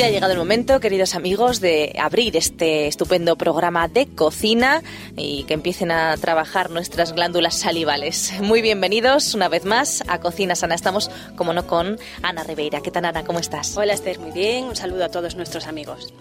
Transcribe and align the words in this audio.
Ya 0.00 0.06
ha 0.06 0.10
llegado 0.10 0.32
el 0.32 0.38
momento, 0.38 0.80
queridos 0.80 1.14
amigos, 1.14 1.60
de 1.60 1.94
abrir 2.00 2.34
este 2.34 2.86
estupendo 2.86 3.36
programa 3.36 3.86
de 3.86 4.06
cocina 4.06 4.82
y 5.14 5.44
que 5.44 5.52
empiecen 5.52 5.90
a 5.90 6.16
trabajar 6.16 6.70
nuestras 6.70 7.12
glándulas 7.12 7.58
salivales. 7.58 8.32
Muy 8.40 8.62
bienvenidos 8.62 9.34
una 9.34 9.50
vez 9.50 9.66
más 9.66 10.02
a 10.08 10.18
Cocina 10.18 10.54
Sana. 10.54 10.74
Estamos, 10.74 11.10
como 11.36 11.52
no, 11.52 11.66
con 11.66 11.98
Ana 12.22 12.44
Ribeira. 12.44 12.80
¿Qué 12.80 12.90
tal, 12.90 13.04
Ana? 13.04 13.24
¿Cómo 13.24 13.40
estás? 13.40 13.76
Hola, 13.76 13.92
Esther. 13.92 14.18
Muy 14.20 14.30
bien. 14.30 14.64
Un 14.64 14.76
saludo 14.76 15.04
a 15.04 15.10
todos 15.10 15.36
nuestros 15.36 15.66
amigos. 15.66 16.14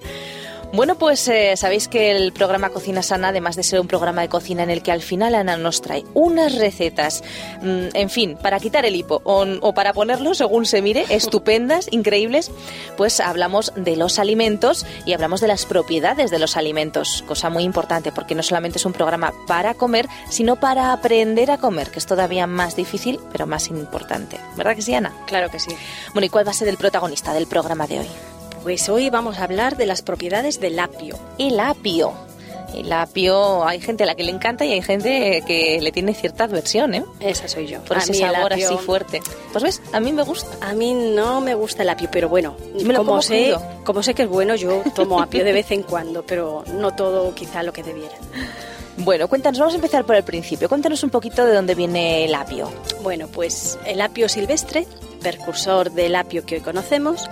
Bueno, 0.72 1.00
pues 1.00 1.28
eh, 1.28 1.58
sabéis 1.58 1.88
que 1.88 2.12
el 2.12 2.32
programa 2.32 2.70
Cocina 2.70 3.02
Sana, 3.02 3.30
además 3.30 3.56
de 3.56 3.64
ser 3.64 3.80
un 3.80 3.88
programa 3.88 4.22
de 4.22 4.30
cocina 4.30 4.62
en 4.62 4.70
el 4.70 4.84
que 4.84 4.92
al 4.92 5.02
final 5.02 5.34
Ana 5.34 5.58
nos 5.58 5.82
trae 5.82 6.06
unas 6.14 6.56
recetas, 6.56 7.24
mm, 7.64 7.88
en 7.96 8.10
fin, 8.12 8.38
para 8.40 8.60
quitar 8.60 8.86
el 8.86 8.96
hipo 8.96 9.20
o, 9.24 9.48
o 9.62 9.74
para 9.74 9.94
ponerlo 9.94 10.36
según 10.36 10.68
se 10.68 10.84
mire, 10.84 11.06
estupendas, 11.10 11.88
increíbles, 11.92 12.52
pues 12.98 13.20
hablamos 13.20 13.74
de 13.76 13.96
los 13.96 14.20
alimentos 14.20 14.86
y 15.06 15.14
hablamos 15.14 15.42
de 15.42 15.48
las 15.48 15.66
propiedades 15.66 16.30
de 16.30 16.38
los 16.38 16.56
alimentos, 16.56 17.24
cosa 17.28 17.50
muy 17.50 17.64
importante 17.64 18.12
porque 18.12 18.36
no 18.36 18.44
solamente 18.44 18.78
es 18.78 18.86
un 18.86 18.94
programa 18.94 19.34
para 19.48 19.74
comer, 19.74 20.08
sino 20.30 20.58
para 20.58 20.94
aprender 20.94 21.50
a 21.50 21.58
comer, 21.58 21.90
que 21.90 21.98
es 21.98 22.06
todavía 22.06 22.46
más 22.46 22.76
difícil, 22.76 23.20
pero 23.32 23.48
más 23.48 23.70
importante. 23.70 24.40
¿Verdad 24.56 24.76
que 24.76 24.84
sí, 24.84 24.94
Ana? 24.94 25.16
Claro 25.26 25.50
que 25.50 25.60
sí. 25.60 25.72
Bueno, 26.14 26.28
¿y 26.28 26.30
cuál 26.30 26.46
va 26.46 26.52
a 26.52 26.54
ser 26.54 26.68
el 26.68 26.78
protagonista 26.78 27.34
del 27.34 27.48
programa 27.48 27.88
de 27.88 28.02
hoy? 28.02 28.08
Pues 28.64 28.90
hoy 28.90 29.10
vamos 29.10 29.40
a 29.40 29.44
hablar 29.46 29.78
de 29.78 29.86
las 29.86 30.02
propiedades 30.02 30.60
del 30.60 30.80
apio. 30.80 31.18
El 31.38 31.60
apio. 31.60 32.14
El 32.76 32.92
apio, 32.94 33.66
hay 33.66 33.82
gente 33.82 34.04
a 34.04 34.06
la 34.06 34.14
que 34.14 34.24
le 34.24 34.32
encanta 34.32 34.64
y 34.64 34.72
hay 34.74 34.82
gente 34.84 35.44
que 35.48 35.80
le 35.82 35.92
tiene 35.92 36.14
cierta 36.14 36.44
adversión, 36.44 36.94
¿eh? 36.94 37.04
Esa 37.20 37.48
soy 37.48 37.66
yo. 37.66 37.80
Por 37.84 37.98
A 37.98 38.02
ese 38.02 38.14
sabor 38.14 38.54
apio- 38.54 38.68
así 38.68 38.78
fuerte. 38.78 39.22
Pues 39.52 39.64
ves, 39.64 39.82
a 39.92 40.00
mí 40.00 40.14
me 40.14 40.22
gusta. 40.22 40.56
A 40.68 40.74
mí 40.74 40.94
no 40.94 41.42
me 41.42 41.56
gusta 41.56 41.82
el 41.82 41.90
apio, 41.90 42.10
pero 42.12 42.30
bueno, 42.30 42.56
Me 42.76 42.94
lo 42.94 43.00
como 43.00 43.10
como 43.12 43.22
sé, 43.24 43.46
crudo. 43.54 43.64
como 43.86 44.04
sé 44.04 44.14
que 44.14 44.24
es 44.24 44.30
bueno, 44.30 44.54
yo 44.54 44.84
tomo 44.94 45.20
apio 45.20 45.44
de 45.44 45.52
vez 45.52 45.72
en 45.72 45.82
cuando, 45.82 46.24
pero 46.24 46.64
no 46.76 46.94
todo 46.94 47.34
quizá 47.34 47.64
lo 47.64 47.74
que 47.74 47.82
debiera. 47.82 48.14
Bueno, 48.98 49.28
cuéntanos, 49.30 49.58
vamos 49.58 49.74
a 49.74 49.78
empezar 49.78 50.06
por 50.06 50.16
el 50.16 50.24
principio. 50.24 50.70
Cuéntanos 50.70 51.02
un 51.04 51.10
poquito 51.10 51.46
de 51.48 51.56
dónde 51.56 51.74
viene 51.74 52.26
el 52.26 52.36
apio. 52.36 52.70
Bueno, 53.02 53.28
pues 53.30 53.80
el 53.88 54.00
apio 54.00 54.30
silvestre, 54.30 54.86
precursor 55.22 55.92
del 55.92 56.16
apio 56.16 56.46
que 56.46 56.56
hoy 56.56 56.62
conocemos, 56.62 57.28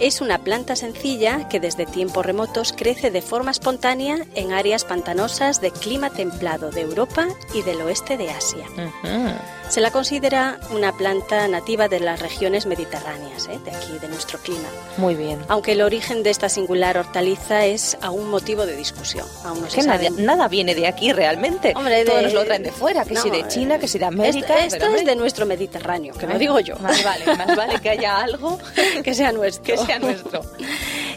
es 0.00 0.20
una 0.20 0.38
planta 0.38 0.76
sencilla 0.76 1.48
que 1.48 1.60
desde 1.60 1.86
tiempos 1.86 2.24
remotos 2.26 2.72
crece 2.76 3.10
de 3.10 3.22
forma 3.22 3.50
espontánea 3.50 4.18
en 4.34 4.52
áreas 4.52 4.84
pantanosas 4.84 5.60
de 5.60 5.70
clima 5.70 6.10
templado 6.10 6.70
de 6.70 6.80
Europa 6.80 7.28
y 7.54 7.62
del 7.62 7.80
oeste 7.82 8.16
de 8.16 8.30
Asia. 8.30 8.64
Ujú. 8.72 9.34
Se 9.68 9.80
la 9.80 9.92
considera 9.92 10.58
una 10.74 10.96
planta 10.96 11.46
nativa 11.46 11.86
de 11.86 12.00
las 12.00 12.18
regiones 12.18 12.66
mediterráneas, 12.66 13.46
¿eh? 13.46 13.60
de 13.64 13.70
aquí, 13.70 13.92
de 14.00 14.08
nuestro 14.08 14.40
clima. 14.40 14.66
Muy 14.96 15.14
bien. 15.14 15.38
Aunque 15.46 15.72
el 15.72 15.82
origen 15.82 16.24
de 16.24 16.30
esta 16.30 16.48
singular 16.48 16.98
hortaliza 16.98 17.66
es 17.66 17.96
aún 18.02 18.30
motivo 18.30 18.66
de 18.66 18.74
discusión. 18.74 19.24
Aún 19.44 19.60
no 19.60 19.66
Es 19.68 19.74
se 19.74 19.80
que 19.82 19.86
nada, 19.86 20.02
sabe. 20.02 20.22
nada 20.22 20.48
viene 20.48 20.74
de 20.74 20.88
aquí 20.88 21.12
realmente. 21.12 21.72
Hombre, 21.76 22.04
Todo 22.04 22.16
de- 22.16 22.22
nos 22.24 22.32
lo 22.32 22.44
traen 22.44 22.64
de 22.64 22.72
fuera, 22.72 23.04
que 23.04 23.14
No, 23.14 23.22
si 23.22 23.30
de 23.30 23.46
China, 23.46 23.78
que 23.78 23.86
si 23.86 23.98
de 23.98 24.06
eh, 24.06 24.08
América. 24.08 24.58
Esto, 24.64 24.76
esto 24.76 24.94
es 24.96 25.06
de 25.06 25.14
nuestro 25.14 25.46
Mediterráneo, 25.46 26.14
que 26.14 26.26
Ay, 26.26 26.38
digo 26.38 26.58
yo. 26.58 26.74
Más 26.80 27.04
vale, 27.04 27.26
más 27.36 27.54
vale 27.56 27.78
que 27.80 27.90
haya 27.90 28.18
algo 28.18 28.58
que 29.04 29.14
sea 29.14 29.30
nuestro. 29.30 29.62
que 29.62 29.76
sea 29.78 29.89
nuestro. 29.98 30.42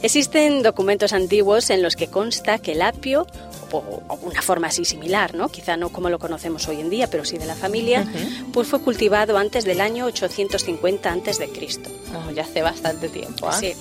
Existen 0.01 0.63
documentos 0.63 1.13
antiguos 1.13 1.69
en 1.69 1.81
los 1.81 1.95
que 1.95 2.07
consta 2.07 2.59
que 2.59 2.73
el 2.73 2.81
apio, 2.81 3.27
o 3.71 4.01
una 4.21 4.41
forma 4.41 4.67
así 4.67 4.85
similar, 4.85 5.33
¿no? 5.33 5.49
quizá 5.49 5.77
no 5.77 5.89
como 5.89 6.09
lo 6.09 6.19
conocemos 6.19 6.67
hoy 6.67 6.81
en 6.81 6.89
día, 6.89 7.09
pero 7.09 7.25
sí 7.25 7.37
de 7.37 7.45
la 7.45 7.55
familia, 7.55 8.05
pues 8.51 8.67
fue 8.67 8.81
cultivado 8.81 9.37
antes 9.37 9.63
del 9.65 9.81
año 9.81 10.05
850 10.05 11.11
antes 11.11 11.39
de 11.39 11.49
Cristo. 11.49 11.89
No, 12.11 12.31
ya 12.31 12.43
hace 12.43 12.61
bastante 12.61 13.09
tiempo. 13.09 13.47
¿ah? 13.47 13.53
Sí. 13.53 13.73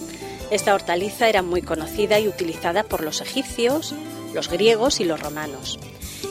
Esta 0.51 0.75
hortaliza 0.75 1.29
era 1.29 1.43
muy 1.43 1.63
conocida 1.63 2.19
y 2.21 2.29
utilizada 2.29 2.85
por 2.85 3.03
los 3.03 3.21
egipcios, 3.21 3.95
los 4.35 4.49
griegos 4.49 5.01
y 5.01 5.05
los 5.05 5.21
romanos. 5.21 5.79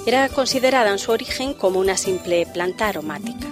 Era 0.06 0.30
considerada 0.30 0.92
en 0.92 1.00
su 1.00 1.12
origen 1.12 1.54
como 1.54 1.80
una 1.80 1.98
simple 1.98 2.46
planta 2.46 2.88
aromática. 2.88 3.48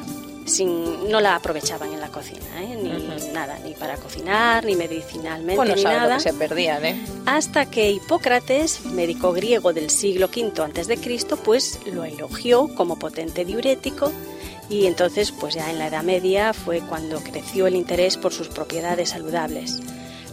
Sin, 0.50 1.10
no 1.10 1.22
la 1.22 1.36
aprovechaban 1.36 1.94
en 1.94 2.02
la 2.02 2.10
cocina, 2.10 2.40
¿eh? 2.62 2.76
ni 2.76 3.32
nada, 3.32 3.60
ni 3.64 3.74
para 3.74 3.98
cocinar, 3.98 4.66
ni 4.66 4.76
medicinalmente, 4.76 5.56
Pues 5.56 5.70
no 5.70 5.76
ni 5.76 5.84
nada. 5.84 6.18
lo 6.18 6.24
que 6.24 6.30
se 6.32 6.34
perdían, 6.34 6.84
¿eh? 6.86 7.02
Hasta 7.26 7.66
que 7.70 7.92
Hipócrates, 7.92 8.86
médico 8.86 9.32
griego 9.32 9.74
del 9.74 9.90
siglo 9.90 10.28
V 10.28 10.62
antes 10.64 10.88
de 10.88 10.98
Cristo, 10.98 11.38
pues 11.38 11.80
lo 11.86 12.04
elogió 12.04 12.68
como 12.76 12.98
potente 12.98 13.46
diurético 13.46 14.12
y 14.70 14.86
entonces 14.88 15.32
pues 15.32 15.56
ya 15.56 15.70
en 15.72 15.80
la 15.80 15.88
Edad 15.88 16.04
Media 16.04 16.54
fue 16.54 16.82
cuando 16.82 17.20
creció 17.22 17.68
el 17.68 17.76
interés 17.76 18.18
por 18.18 18.34
sus 18.34 18.48
propiedades 18.48 19.10
saludables. 19.10 19.80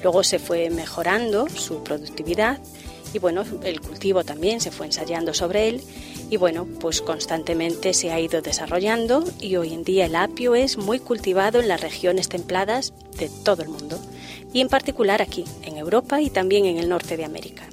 Luego 0.03 0.23
se 0.25 0.39
fue 0.39 0.71
mejorando 0.71 1.49
su 1.49 1.83
productividad 1.83 2.59
y 3.13 3.19
bueno, 3.19 3.45
el 3.65 3.81
cultivo 3.81 4.25
también 4.25 4.61
se 4.61 4.71
fue 4.71 4.87
ensayando 4.87 5.33
sobre 5.33 5.69
él 5.69 5.83
y 6.31 6.37
bueno, 6.37 6.67
pues 6.81 7.01
constantemente 7.03 7.95
se 7.95 8.11
ha 8.11 8.21
ido 8.21 8.43
desarrollando 8.43 9.25
y 9.41 9.57
hoy 9.57 9.73
en 9.73 9.85
día 9.85 10.07
el 10.07 10.17
apio 10.17 10.55
es 10.55 10.77
muy 10.77 10.99
cultivado 10.99 11.61
en 11.61 11.69
las 11.69 11.81
regiones 11.81 12.29
templadas 12.29 12.93
de 13.19 13.31
todo 13.45 13.63
el 13.63 13.69
mundo 13.69 13.99
y 14.53 14.61
en 14.61 14.69
particular 14.69 15.23
aquí, 15.23 15.45
en 15.63 15.77
Europa 15.77 16.21
y 16.21 16.31
también 16.31 16.65
en 16.67 16.79
el 16.79 16.89
norte 16.89 17.17
de 17.17 17.25
América. 17.25 17.69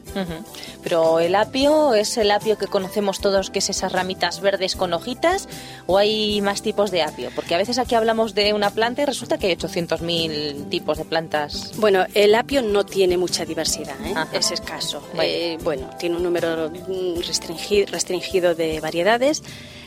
Pero 0.83 1.19
el 1.19 1.35
apio 1.35 1.93
es 1.93 2.17
el 2.17 2.31
apio 2.31 2.57
que 2.57 2.67
conocemos 2.67 3.19
todos, 3.19 3.49
que 3.49 3.59
es 3.59 3.69
esas 3.69 3.91
ramitas 3.91 4.41
verdes 4.41 4.75
con 4.75 4.93
hojitas, 4.93 5.47
o 5.87 5.97
hay 5.97 6.41
más 6.41 6.61
tipos 6.61 6.91
de 6.91 7.01
apio, 7.01 7.29
porque 7.35 7.55
a 7.55 7.57
veces 7.57 7.77
aquí 7.77 7.95
hablamos 7.95 8.33
de 8.35 8.53
una 8.53 8.69
planta 8.69 9.01
y 9.01 9.05
resulta 9.05 9.37
que 9.37 9.47
hay 9.47 9.55
800.000 9.55 10.69
tipos 10.69 10.97
de 10.97 11.05
plantas. 11.05 11.71
Bueno, 11.77 12.05
el 12.13 12.35
apio 12.35 12.61
no 12.61 12.85
tiene 12.85 13.17
mucha 13.17 13.45
diversidad, 13.45 13.95
¿eh? 14.05 14.13
Es 14.33 14.51
escaso. 14.51 15.01
Bueno. 15.15 15.23
Eh, 15.23 15.57
bueno, 15.63 15.89
tiene 15.97 16.17
un 16.17 16.23
número 16.23 16.71
restringi- 16.71 17.87
restringido 17.87 18.55
de 18.55 18.79
variedades. 18.79 19.41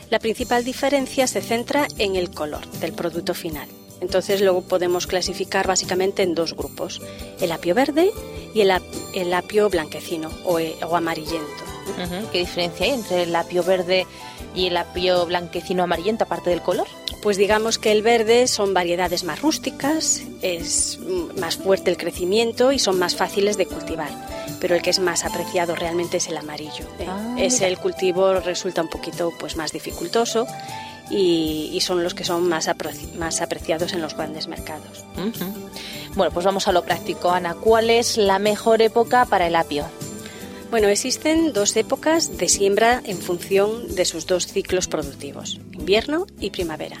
La 0.09 0.19
principal 0.19 0.63
diferencia 0.63 1.27
se 1.27 1.41
centra 1.41 1.87
en 1.97 2.15
el 2.15 2.31
color 2.31 2.65
del 2.79 2.93
producto 2.93 3.33
final. 3.33 3.67
Entonces 4.01 4.41
luego 4.41 4.61
podemos 4.61 5.07
clasificar 5.07 5.65
básicamente 5.67 6.23
en 6.23 6.35
dos 6.35 6.55
grupos, 6.55 7.01
el 7.41 7.51
apio 7.51 7.73
verde 7.75 8.11
y 8.53 8.61
el, 8.61 8.71
ap- 8.71 8.83
el 9.13 9.33
apio 9.33 9.69
blanquecino 9.69 10.29
o, 10.45 10.59
eh, 10.59 10.75
o 10.87 10.95
amarillento. 10.95 11.63
¿Qué 12.31 12.39
diferencia 12.39 12.85
hay 12.85 12.91
entre 12.91 13.23
el 13.23 13.35
apio 13.35 13.63
verde 13.63 14.05
y 14.53 14.67
el 14.67 14.75
apio 14.77 15.25
blanquecino 15.25 15.83
amarillento, 15.83 16.25
aparte 16.25 16.49
del 16.49 16.61
color? 16.61 16.85
Pues 17.23 17.37
digamos 17.37 17.79
que 17.79 17.91
el 17.91 18.01
verde 18.03 18.47
son 18.47 18.73
variedades 18.73 19.23
más 19.23 19.41
rústicas, 19.41 20.21
es 20.41 20.99
más 21.39 21.55
fuerte 21.57 21.89
el 21.89 21.97
crecimiento 21.97 22.71
y 22.73 22.79
son 22.79 22.99
más 22.99 23.15
fáciles 23.15 23.57
de 23.57 23.65
cultivar. 23.65 24.09
Pero 24.59 24.75
el 24.75 24.81
que 24.81 24.89
es 24.89 24.99
más 24.99 25.23
apreciado 25.23 25.75
realmente 25.75 26.17
es 26.17 26.27
el 26.27 26.37
amarillo. 26.37 26.85
¿eh? 26.99 27.05
Ah, 27.07 27.35
es 27.37 27.55
mira. 27.55 27.67
el 27.67 27.77
cultivo 27.79 28.33
resulta 28.41 28.81
un 28.81 28.89
poquito 28.89 29.31
pues 29.39 29.55
más 29.55 29.71
dificultoso 29.71 30.45
y, 31.09 31.69
y 31.73 31.81
son 31.81 32.03
los 32.03 32.13
que 32.13 32.23
son 32.23 32.47
más, 32.47 32.69
más 33.17 33.41
apreciados 33.41 33.93
en 33.93 34.01
los 34.01 34.15
grandes 34.15 34.47
mercados. 34.47 35.05
Bueno, 36.15 36.31
pues 36.33 36.45
vamos 36.45 36.67
a 36.67 36.71
lo 36.71 36.83
práctico, 36.83 37.29
Ana. 37.29 37.53
¿Cuál 37.55 37.89
es 37.89 38.17
la 38.17 38.39
mejor 38.39 38.81
época 38.81 39.25
para 39.25 39.47
el 39.47 39.55
apio? 39.55 39.85
Bueno, 40.69 40.89
existen 40.89 41.53
dos 41.53 41.75
épocas 41.77 42.37
de 42.37 42.49
siembra 42.49 43.01
en 43.05 43.17
función 43.19 43.95
de 43.95 44.03
sus 44.03 44.27
dos 44.27 44.47
ciclos 44.47 44.87
productivos, 44.87 45.59
invierno 45.71 46.27
y 46.39 46.49
primavera. 46.49 46.97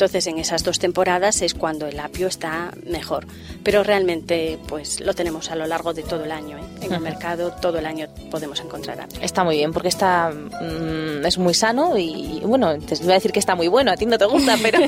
Entonces, 0.00 0.28
en 0.28 0.38
esas 0.38 0.64
dos 0.64 0.78
temporadas 0.78 1.42
es 1.42 1.52
cuando 1.52 1.86
el 1.86 2.00
apio 2.00 2.26
está 2.26 2.72
mejor, 2.86 3.26
pero 3.62 3.82
realmente 3.82 4.58
pues 4.66 4.98
lo 5.00 5.12
tenemos 5.12 5.50
a 5.50 5.56
lo 5.56 5.66
largo 5.66 5.92
de 5.92 6.02
todo 6.02 6.24
el 6.24 6.32
año. 6.32 6.56
¿eh? 6.56 6.62
En 6.80 6.94
el 6.94 7.00
mercado 7.00 7.52
todo 7.60 7.76
el 7.80 7.84
año 7.84 8.06
podemos 8.30 8.58
encontrar 8.60 8.98
apio. 8.98 9.20
Está 9.20 9.44
muy 9.44 9.58
bien, 9.58 9.74
porque 9.74 9.88
está 9.88 10.30
mm, 10.30 11.26
es 11.26 11.36
muy 11.36 11.52
sano 11.52 11.98
y, 11.98 12.40
bueno, 12.46 12.78
te 12.78 12.94
iba 12.94 13.10
a 13.10 13.16
decir 13.16 13.30
que 13.30 13.40
está 13.40 13.54
muy 13.54 13.68
bueno, 13.68 13.92
a 13.92 13.96
ti 13.96 14.06
no 14.06 14.16
te 14.16 14.24
gusta, 14.24 14.56
pero 14.62 14.78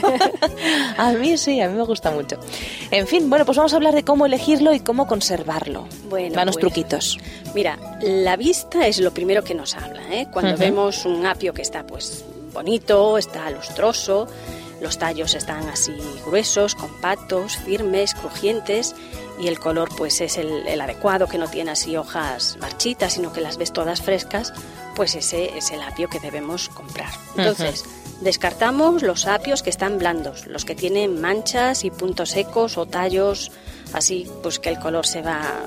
a 0.96 1.12
mí 1.12 1.36
sí, 1.36 1.60
a 1.60 1.68
mí 1.68 1.76
me 1.76 1.84
gusta 1.84 2.10
mucho. 2.10 2.38
En 2.90 3.06
fin, 3.06 3.28
bueno, 3.28 3.44
pues 3.44 3.58
vamos 3.58 3.74
a 3.74 3.76
hablar 3.76 3.94
de 3.94 4.04
cómo 4.04 4.24
elegirlo 4.24 4.72
y 4.72 4.80
cómo 4.80 5.06
conservarlo. 5.06 5.88
Bueno, 6.08 6.36
Danos 6.36 6.56
pues, 6.56 6.62
truquitos. 6.62 7.18
Mira, 7.54 7.78
la 8.00 8.36
vista 8.36 8.86
es 8.86 8.98
lo 8.98 9.12
primero 9.12 9.44
que 9.44 9.54
nos 9.54 9.74
habla. 9.74 10.00
¿eh? 10.10 10.28
Cuando 10.32 10.52
Ujú. 10.52 10.60
vemos 10.60 11.04
un 11.04 11.26
apio 11.26 11.52
que 11.52 11.60
está 11.60 11.86
pues 11.86 12.24
bonito, 12.52 13.18
está 13.18 13.50
lustroso, 13.50 14.28
los 14.82 14.98
tallos 14.98 15.34
están 15.34 15.68
así 15.68 15.96
gruesos, 16.26 16.74
compactos, 16.74 17.56
firmes, 17.56 18.14
crujientes 18.14 18.94
y 19.38 19.46
el 19.46 19.58
color 19.58 19.88
pues 19.96 20.20
es 20.20 20.36
el, 20.36 20.66
el 20.66 20.80
adecuado, 20.80 21.28
que 21.28 21.38
no 21.38 21.48
tiene 21.48 21.70
así 21.70 21.96
hojas 21.96 22.58
marchitas, 22.60 23.14
sino 23.14 23.32
que 23.32 23.40
las 23.40 23.56
ves 23.56 23.72
todas 23.72 24.02
frescas, 24.02 24.52
pues 24.94 25.14
ese 25.14 25.56
es 25.56 25.70
el 25.70 25.80
apio 25.82 26.08
que 26.08 26.20
debemos 26.20 26.68
comprar. 26.68 27.10
Entonces, 27.36 27.84
descartamos 28.20 29.02
los 29.02 29.26
apios 29.26 29.62
que 29.62 29.70
están 29.70 29.98
blandos, 29.98 30.46
los 30.46 30.64
que 30.64 30.74
tienen 30.74 31.20
manchas 31.20 31.84
y 31.84 31.90
puntos 31.90 32.30
secos 32.30 32.76
o 32.76 32.86
tallos 32.86 33.52
así, 33.92 34.28
pues 34.42 34.58
que 34.58 34.68
el 34.68 34.78
color 34.78 35.06
se 35.06 35.22
va 35.22 35.66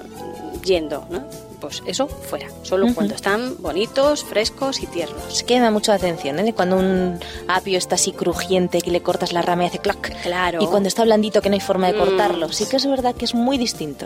yendo, 0.63 1.07
¿no? 1.09 1.25
Pues 1.65 1.81
eso 1.87 2.07
fuera, 2.07 2.47
solo 2.61 2.85
cuando 2.93 3.15
están 3.15 3.55
bonitos, 3.59 4.23
frescos 4.23 4.83
y 4.83 4.85
tiernos. 4.85 5.17
Es 5.33 5.41
que 5.43 5.55
me 5.55 5.61
da 5.61 5.71
mucha 5.71 5.95
atención, 5.95 6.37
¿eh? 6.37 6.53
Cuando 6.53 6.77
un 6.77 7.19
apio 7.47 7.79
está 7.79 7.95
así 7.95 8.11
crujiente 8.11 8.81
que 8.81 8.91
le 8.91 9.01
cortas 9.01 9.33
la 9.33 9.41
rama 9.41 9.63
y 9.63 9.67
hace 9.67 9.79
clac. 9.79 10.21
Claro. 10.21 10.59
Y 10.61 10.67
cuando 10.67 10.87
está 10.89 11.03
blandito 11.03 11.41
que 11.41 11.49
no 11.49 11.55
hay 11.55 11.61
forma 11.61 11.87
de 11.87 11.93
Mm. 11.93 11.97
cortarlo. 11.97 12.51
Sí 12.51 12.67
que 12.67 12.75
es 12.77 12.85
verdad 12.85 13.15
que 13.15 13.25
es 13.25 13.33
muy 13.33 13.57
distinto. 13.57 14.05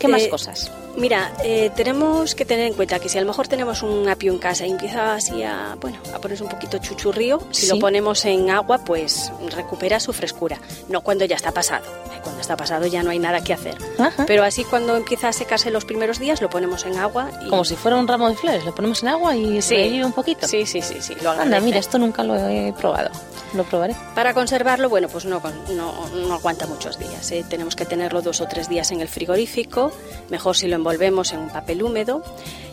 ¿Qué 0.00 0.08
más 0.08 0.22
Eh, 0.22 0.28
cosas? 0.28 0.72
Mira, 0.98 1.32
eh, 1.44 1.70
tenemos 1.76 2.34
que 2.34 2.44
tener 2.44 2.66
en 2.66 2.74
cuenta 2.74 2.98
que 2.98 3.08
si 3.08 3.18
a 3.18 3.20
lo 3.20 3.26
mejor 3.28 3.46
tenemos 3.48 3.82
un 3.82 4.08
apio 4.08 4.32
en 4.32 4.38
casa 4.38 4.66
y 4.66 4.70
empieza 4.70 5.14
así 5.14 5.42
a, 5.42 5.76
bueno, 5.80 5.98
a 6.14 6.18
ponerse 6.18 6.42
un 6.42 6.48
poquito 6.50 6.78
chuchurrío, 6.78 7.40
si 7.52 7.66
Sí. 7.66 7.72
lo 7.72 7.78
ponemos 7.78 8.24
en 8.24 8.50
agua, 8.50 8.78
pues 8.78 9.30
recupera 9.54 10.00
su 10.00 10.12
frescura. 10.12 10.58
No 10.88 11.02
cuando 11.02 11.24
ya 11.24 11.36
está 11.36 11.52
pasado. 11.52 11.84
Eh, 11.86 12.20
Cuando 12.22 12.40
está 12.40 12.56
pasado 12.56 12.86
ya 12.86 13.02
no 13.04 13.10
hay 13.10 13.18
nada 13.20 13.40
que 13.42 13.52
hacer. 13.54 13.76
Ajá. 13.98 14.24
Pero 14.26 14.42
así 14.42 14.64
cuando 14.64 14.96
empieza 14.96 15.28
a 15.28 15.32
secarse 15.32 15.70
los 15.70 15.84
primeros 15.84 16.18
días, 16.18 16.42
lo 16.42 16.50
ponemos 16.50 16.84
en 16.84 16.96
agua 16.98 17.30
y... 17.46 17.48
Como 17.48 17.64
si 17.64 17.76
fuera 17.76 17.96
un 17.96 18.08
ramo 18.08 18.28
de 18.28 18.34
flores, 18.34 18.64
lo 18.64 18.74
ponemos 18.74 19.02
en 19.02 19.08
agua 19.10 19.36
y 19.36 19.62
se 19.62 19.76
revive 19.76 20.04
un 20.04 20.12
poquito. 20.12 20.46
Sí, 20.48 20.66
sí, 20.66 20.82
sí, 20.82 20.96
sí, 21.00 21.14
lo 21.22 21.30
Anda, 21.30 21.60
mira, 21.60 21.78
esto 21.78 21.96
nunca 21.98 22.24
lo 22.24 22.34
he 22.36 22.74
probado. 22.76 23.10
Lo 23.54 23.64
probaré. 23.64 23.94
Para 24.14 24.34
conservarlo, 24.34 24.88
bueno, 24.90 25.08
pues 25.08 25.24
no, 25.24 25.40
no, 25.74 26.08
no 26.08 26.34
aguanta 26.34 26.66
muchos 26.66 26.98
días. 26.98 27.30
¿eh? 27.30 27.44
Tenemos 27.48 27.76
que 27.76 27.86
tenerlo 27.86 28.20
dos 28.20 28.40
o 28.42 28.46
tres 28.48 28.68
días 28.68 28.90
en 28.90 29.00
el 29.00 29.08
frigorífico, 29.08 29.90
mejor 30.28 30.54
si 30.56 30.66
lo 30.66 30.74
envolvemos 30.76 30.87
en 31.32 31.40
un 31.40 31.48
papel 31.50 31.82
húmedo. 31.82 32.22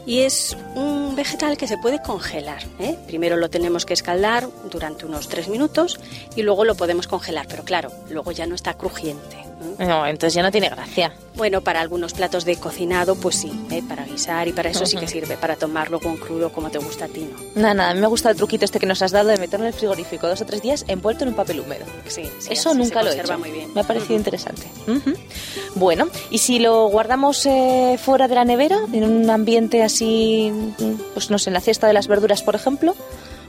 Y 0.06 0.20
es 0.20 0.56
un 0.76 1.16
vegetal 1.16 1.58
que 1.58 1.68
se 1.68 1.78
puede 1.78 2.02
congelar. 2.02 2.64
¿eh? 2.80 2.96
Primero 3.08 3.38
lo 3.38 3.50
tenemos 3.50 3.86
que 3.86 3.94
escaldar 3.94 4.48
durante 4.72 5.06
unos 5.06 5.28
tres 5.30 5.48
minutos 5.48 6.00
y 6.36 6.44
luego 6.44 6.64
lo 6.64 6.76
podemos 6.76 7.08
congelar, 7.08 7.48
pero 7.50 7.64
claro, 7.64 7.92
luego 8.10 8.32
ya 8.32 8.46
no 8.46 8.54
está 8.54 8.76
crujiente. 8.76 9.55
No, 9.80 10.06
entonces 10.06 10.34
ya 10.34 10.44
no 10.44 10.52
tiene 10.52 10.70
gracia. 10.70 11.14
Bueno, 11.36 11.62
para 11.62 11.82
algunos 11.82 12.14
platos 12.14 12.46
de 12.46 12.56
cocinado, 12.58 13.16
pues 13.16 13.36
sí, 13.36 13.52
¿eh? 13.72 13.82
para 13.88 14.06
guisar 14.06 14.48
y 14.48 14.54
para 14.54 14.70
eso 14.70 14.86
sí 14.86 14.98
que 14.98 15.08
sirve, 15.08 15.38
para 15.38 15.56
tomarlo 15.56 16.00
con 16.00 16.18
crudo 16.18 16.52
como 16.52 16.70
te 16.70 16.78
gusta 16.78 17.06
a 17.06 17.08
ti, 17.08 17.28
¿no? 17.30 17.62
Nada, 17.62 17.74
nada, 17.74 17.90
a 17.92 17.94
mí 17.94 18.00
me 18.00 18.08
gusta 18.08 18.30
el 18.30 18.36
truquito 18.36 18.66
este 18.66 18.80
que 18.80 18.86
nos 18.86 19.02
has 19.02 19.12
dado 19.12 19.30
de 19.30 19.38
meterlo 19.38 19.66
en 19.66 19.74
el 19.74 19.78
frigorífico 19.78 20.28
dos 20.28 20.42
o 20.42 20.46
tres 20.46 20.62
días 20.62 20.86
envuelto 20.88 21.24
en 21.24 21.30
un 21.30 21.36
papel 21.36 21.60
húmedo. 21.60 21.86
Sí, 22.08 22.24
sí, 22.40 22.54
Eso 22.54 22.70
así 22.70 22.78
nunca 22.80 23.00
se 23.00 23.06
lo 23.06 23.12
he 23.12 23.20
hecho. 23.20 23.38
muy 23.38 23.52
bien. 23.52 23.74
Me 23.74 23.82
ha 23.82 23.84
parecido 23.84 24.16
interesante. 24.16 24.68
Bueno, 25.76 26.08
¿y 26.30 26.38
si 26.38 26.60
lo 26.60 26.88
guardamos 26.88 27.46
eh, 27.46 27.98
fuera 28.02 28.28
de 28.28 28.36
la 28.36 28.46
nevera, 28.46 28.80
en 28.94 29.04
un 29.04 29.30
ambiente 29.30 29.84
así, 29.84 30.52
mm, 30.52 31.14
pues 31.14 31.30
no 31.30 31.38
sé, 31.40 31.50
en 31.50 31.56
la 31.56 31.62
cesta 31.62 31.88
de 31.88 31.94
las 31.94 32.08
verduras, 32.08 32.44
por 32.44 32.56
ejemplo? 32.56 32.96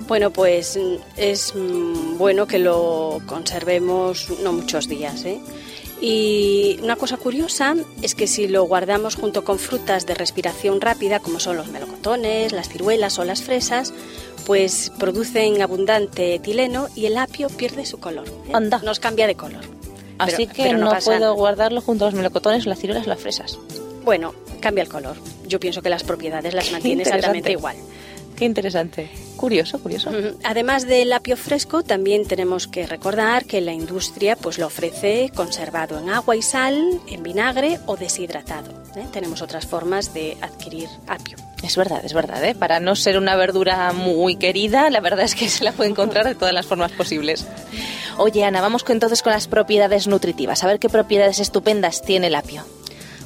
Bueno, 0.09 0.31
pues 0.31 0.77
mm, 0.77 0.95
es 1.17 1.55
mm, 1.55 2.19
bueno 2.19 2.47
que 2.47 2.59
lo 2.59 3.21
conservemos 3.27 4.29
no 4.43 4.53
muchos 4.53 4.89
días. 4.89 5.25
¿eh? 5.25 5.41
Y 6.01 6.79
una 6.83 6.97
cosa 6.97 7.17
curiosa 7.17 7.75
es 8.03 8.15
que 8.15 8.27
si 8.27 8.49
lo 8.49 8.65
guardamos 8.65 9.17
junto 9.17 9.45
con 9.45 9.59
frutas 9.59 10.07
de 10.07 10.15
respiración 10.15 10.81
rápida, 10.81 11.21
como 11.21 11.41
son 11.41 11.57
los 11.57 11.69
melocotones, 11.69 12.53
las 12.53 12.69
ciruelas 12.69 13.19
o 13.19 13.25
las 13.25 13.43
fresas, 13.43 13.95
pues 14.45 14.93
producen 14.99 15.61
abundante 15.63 16.35
etileno 16.35 16.89
y 16.95 17.07
el 17.07 17.17
apio 17.17 17.49
pierde 17.49 17.87
su 17.87 17.99
color. 17.99 18.29
¿eh? 18.49 18.53
Anda. 18.53 18.81
Nos 18.85 19.01
cambia 19.01 19.27
de 19.27 19.37
color. 19.37 19.65
Así 20.19 20.47
Pero- 20.47 20.53
que 20.53 20.63
pero 20.63 20.79
no, 20.79 20.93
puedo 21.05 21.35
guardarlo 21.35 21.81
junto 21.81 22.05
a 22.05 22.09
los 22.09 22.15
melocotones, 22.15 22.67
las 22.67 22.79
ciruelas, 22.79 23.07
las 23.07 23.19
fresas. 23.21 23.59
Bueno, 24.05 24.35
cambia 24.61 24.83
el 24.83 24.89
color. 24.89 25.17
Yo 25.47 25.59
pienso 25.61 25.83
que 25.83 25.89
las 25.91 26.05
propiedades 26.05 26.55
las 26.55 26.71
mantiene 26.73 27.03
exactamente 27.05 27.53
igual. 27.53 27.77
Qué 28.37 28.45
interesante. 28.45 29.11
Curioso, 29.37 29.79
curioso. 29.81 30.11
Además 30.45 30.87
del 30.87 31.13
apio 31.13 31.37
fresco, 31.37 31.83
también 31.83 32.27
tenemos 32.27 32.67
que 32.67 32.87
recordar 32.87 33.45
que 33.45 33.61
la 33.61 33.73
industria 33.73 34.37
pues 34.37 34.59
lo 34.59 34.67
ofrece 34.67 35.31
conservado 35.35 35.99
en 35.99 36.11
agua 36.11 36.37
y 36.37 36.43
sal, 36.43 37.01
en 37.07 37.23
vinagre 37.23 37.79
o 37.87 37.97
deshidratado. 37.97 38.73
¿eh? 38.95 39.07
Tenemos 39.13 39.43
otras 39.43 39.67
formas 39.67 40.15
de 40.15 40.37
adquirir 40.41 40.89
apio. 41.07 41.37
Es 41.63 41.77
verdad, 41.77 42.03
es 42.05 42.13
verdad, 42.13 42.45
¿eh? 42.45 42.55
Para 42.55 42.81
no 42.81 42.95
ser 42.95 43.19
una 43.19 43.37
verdura 43.37 43.93
muy 43.93 44.37
querida, 44.37 44.91
la 44.91 45.01
verdad 45.01 45.25
es 45.25 45.35
que 45.35 45.49
se 45.51 45.65
la 45.65 45.73
puede 45.73 45.91
encontrar 45.91 46.27
de 46.27 46.35
todas 46.35 46.55
las 46.55 46.67
formas 46.67 46.93
posibles. 46.93 47.47
Oye, 48.19 48.45
Ana, 48.45 48.61
vamos 48.61 48.85
entonces 48.89 49.23
con 49.23 49.33
las 49.33 49.49
propiedades 49.49 50.07
nutritivas. 50.07 50.63
A 50.63 50.67
ver 50.67 50.79
qué 50.79 50.89
propiedades 50.89 51.39
estupendas 51.41 52.03
tiene 52.03 52.29
el 52.29 52.35
apio. 52.35 52.65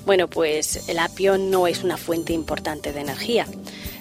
Bueno, 0.07 0.29
pues 0.29 0.89
el 0.89 0.99
apio 0.99 1.39
no 1.39 1.67
es 1.67 1.85
una 1.85 1.97
fuente 1.97 2.33
importante 2.33 2.93
de 2.93 3.01
energía. 3.01 3.47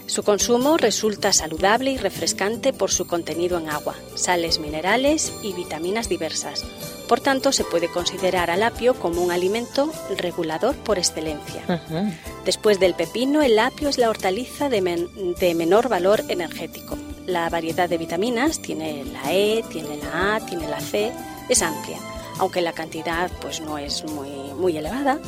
Su 0.10 0.24
consumo 0.24 0.76
resulta 0.78 1.32
saludable 1.34 1.92
y 1.92 1.98
refrescante 1.98 2.74
por 2.74 2.90
su 2.90 3.06
contenido 3.06 3.60
en 3.60 3.70
agua, 3.70 3.94
sales 4.16 4.58
minerales 4.58 5.32
y 5.44 5.54
vitaminas 5.54 6.10
diversas. 6.10 6.66
Por 7.08 7.20
tanto, 7.20 7.52
se 7.52 7.64
puede 7.64 7.90
considerar 7.92 8.50
al 8.50 8.64
apio 8.64 8.96
como 8.96 9.22
un 9.22 9.32
alimento 9.32 9.92
regulador 10.18 10.76
por 10.78 10.98
excelencia. 10.98 11.62
Después 12.44 12.80
del 12.80 12.96
pepino, 12.96 13.44
el 13.44 13.60
apio 13.60 13.88
es 13.88 14.00
la 14.00 14.10
hortaliza 14.10 14.68
de, 14.68 14.82
men- 14.82 15.36
de 15.40 15.54
menor 15.54 15.90
valor 15.90 16.24
energético. 16.28 16.98
La 17.28 17.48
variedad 17.50 17.88
de 17.88 18.00
vitaminas 18.00 18.60
tiene 18.64 19.06
la 19.06 19.32
E, 19.32 19.64
tiene 19.72 19.96
la 19.98 20.38
A, 20.38 20.40
tiene 20.40 20.68
la 20.68 20.80
C, 20.82 21.12
es 21.50 21.62
amplia, 21.62 22.00
aunque 22.40 22.62
la 22.62 22.74
cantidad 22.74 23.30
pues 23.42 23.62
no 23.62 23.78
es 23.78 24.04
muy, 24.06 24.30
muy 24.58 24.76
elevada. 24.76 25.20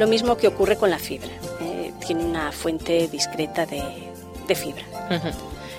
Lo 0.00 0.08
mismo 0.08 0.36
que 0.36 0.48
ocurre 0.48 0.76
con 0.76 0.90
la 0.90 0.98
fibra, 0.98 1.30
eh, 1.60 1.92
tiene 2.04 2.24
una 2.24 2.50
fuente 2.50 3.06
discreta 3.06 3.64
de, 3.64 3.80
de 4.46 4.54
fibra. 4.54 4.84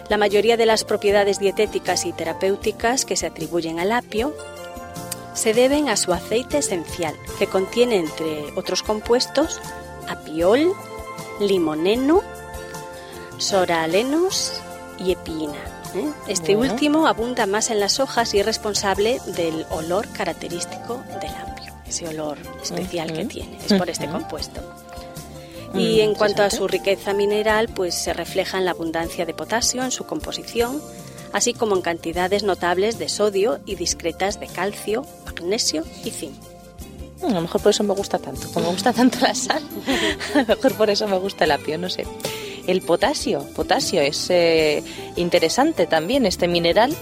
La 0.09 0.17
mayoría 0.17 0.55
de 0.57 0.65
las 0.65 0.83
propiedades 0.83 1.39
dietéticas 1.39 2.05
y 2.05 2.13
terapéuticas 2.13 3.05
que 3.05 3.15
se 3.15 3.25
atribuyen 3.25 3.79
al 3.79 3.91
apio 3.91 4.33
se 5.33 5.53
deben 5.53 5.89
a 5.89 5.97
su 5.97 6.13
aceite 6.13 6.59
esencial, 6.59 7.15
que 7.39 7.47
contiene, 7.47 7.97
entre 7.97 8.45
otros 8.55 8.83
compuestos, 8.83 9.59
apiol, 10.07 10.73
limoneno, 11.39 12.21
soralenos 13.37 14.53
y 14.99 15.11
epina. 15.11 15.53
¿eh? 15.95 16.09
Este 16.27 16.55
Bueno. 16.55 16.73
último 16.73 17.07
abunda 17.07 17.45
más 17.47 17.69
en 17.69 17.79
las 17.79 17.99
hojas 17.99 18.33
y 18.33 18.39
es 18.39 18.45
responsable 18.45 19.19
del 19.35 19.65
olor 19.71 20.07
característico 20.09 21.03
del 21.19 21.31
apio, 21.35 21.73
ese 21.87 22.07
olor 22.07 22.37
especial 22.61 23.11
que 23.11 23.25
tiene, 23.25 23.57
es 23.65 23.73
por 23.73 23.89
este 23.89 24.07
compuesto. 24.07 24.61
Mm, 25.73 25.79
Y 25.79 26.01
en 26.01 26.13
cuanto 26.15 26.43
a 26.43 26.49
su 26.49 26.67
riqueza 26.67 27.13
mineral, 27.13 27.69
pues 27.69 27.95
se 27.95 28.13
refleja 28.13 28.57
en 28.57 28.65
la 28.65 28.71
abundancia 28.71 29.25
de 29.25 29.33
potasio 29.33 29.83
en 29.83 29.91
su 29.91 30.05
composición, 30.05 30.81
así 31.33 31.53
como 31.53 31.75
en 31.75 31.81
cantidades 31.81 32.43
notables 32.43 32.97
de 32.99 33.09
sodio 33.09 33.59
y 33.65 33.75
discretas 33.75 34.39
de 34.39 34.47
calcio, 34.47 35.05
magnesio 35.25 35.83
y 36.03 36.11
zinc. 36.11 36.33
Mm, 37.21 37.25
A 37.25 37.29
lo 37.33 37.41
mejor 37.41 37.61
por 37.61 37.71
eso 37.71 37.83
me 37.83 37.93
gusta 37.93 38.17
tanto. 38.19 38.47
Como 38.53 38.67
me 38.67 38.71
gusta 38.73 38.93
tanto 38.93 39.19
la 39.21 39.33
sal, 39.35 39.63
a 40.35 40.39
lo 40.41 40.45
mejor 40.47 40.73
por 40.75 40.89
eso 40.89 41.07
me 41.07 41.17
gusta 41.17 41.43
el 41.45 41.51
apio, 41.51 41.77
no 41.77 41.89
sé. 41.89 42.05
El 42.67 42.81
potasio, 42.81 43.45
potasio 43.55 44.01
es 44.01 44.25
eh, 44.31 44.81
interesante 45.17 45.85
también 45.85 46.25
este 46.25 46.47
mineral 46.47 46.95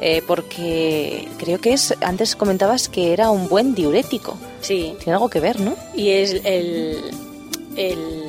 eh, 0.00 0.22
porque 0.24 1.26
creo 1.36 1.58
que 1.60 1.72
es, 1.72 1.96
antes 2.00 2.36
comentabas 2.36 2.88
que 2.88 3.12
era 3.12 3.30
un 3.32 3.48
buen 3.48 3.74
diurético. 3.74 4.36
Sí, 4.60 4.94
Tiene 4.98 5.14
algo 5.14 5.28
que 5.28 5.40
ver, 5.40 5.58
¿no? 5.58 5.74
y 5.96 6.10
es 6.10 6.40
el, 6.44 7.00
el 7.76 8.24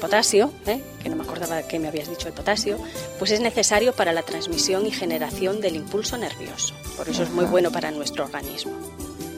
potasio, 0.00 0.50
¿eh? 0.66 0.80
que 1.02 1.08
no 1.08 1.16
me 1.16 1.22
acordaba 1.22 1.62
que 1.62 1.78
me 1.78 1.88
habías 1.88 2.08
dicho 2.08 2.26
el 2.26 2.34
potasio, 2.34 2.78
pues 3.18 3.30
es 3.30 3.40
necesario 3.40 3.92
para 3.92 4.12
la 4.12 4.22
transmisión 4.22 4.86
y 4.86 4.90
generación 4.90 5.60
del 5.60 5.76
impulso 5.76 6.16
nervioso. 6.16 6.74
Por 6.96 7.08
eso 7.08 7.22
es 7.22 7.30
muy 7.30 7.44
bueno 7.44 7.70
para 7.70 7.90
nuestro 7.90 8.24
organismo. 8.24 8.72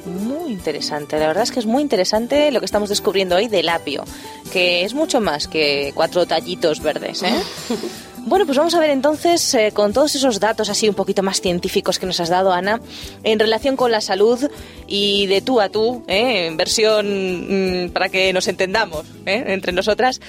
Muy 0.06 0.52
interesante, 0.52 1.18
la 1.18 1.28
verdad 1.28 1.44
es 1.44 1.52
que 1.52 1.60
es 1.60 1.66
muy 1.66 1.82
interesante 1.82 2.50
lo 2.50 2.60
que 2.60 2.66
estamos 2.66 2.88
descubriendo 2.88 3.36
hoy 3.36 3.48
del 3.48 3.68
apio, 3.68 4.04
que 4.52 4.84
es 4.84 4.94
mucho 4.94 5.20
más 5.20 5.48
que 5.48 5.92
cuatro 5.94 6.26
tallitos 6.26 6.80
verdes. 6.80 7.22
¿eh? 7.22 7.42
Bueno, 8.24 8.46
pues 8.46 8.56
vamos 8.56 8.74
a 8.74 8.80
ver 8.80 8.90
entonces, 8.90 9.52
eh, 9.54 9.72
con 9.74 9.92
todos 9.92 10.14
esos 10.14 10.38
datos 10.38 10.68
así 10.70 10.88
un 10.88 10.94
poquito 10.94 11.22
más 11.22 11.40
científicos 11.40 11.98
que 11.98 12.06
nos 12.06 12.20
has 12.20 12.28
dado, 12.28 12.52
Ana, 12.52 12.80
en 13.24 13.38
relación 13.38 13.76
con 13.76 13.90
la 13.90 14.00
salud 14.00 14.48
y 14.86 15.26
de 15.26 15.42
tú 15.42 15.60
a 15.60 15.68
tú, 15.68 16.04
¿eh? 16.06 16.46
en 16.46 16.56
versión 16.56 17.86
mm, 17.86 17.90
para 17.90 18.08
que 18.08 18.32
nos 18.32 18.46
entendamos 18.46 19.06
¿eh? 19.26 19.44
entre 19.48 19.72
nosotras, 19.72 20.20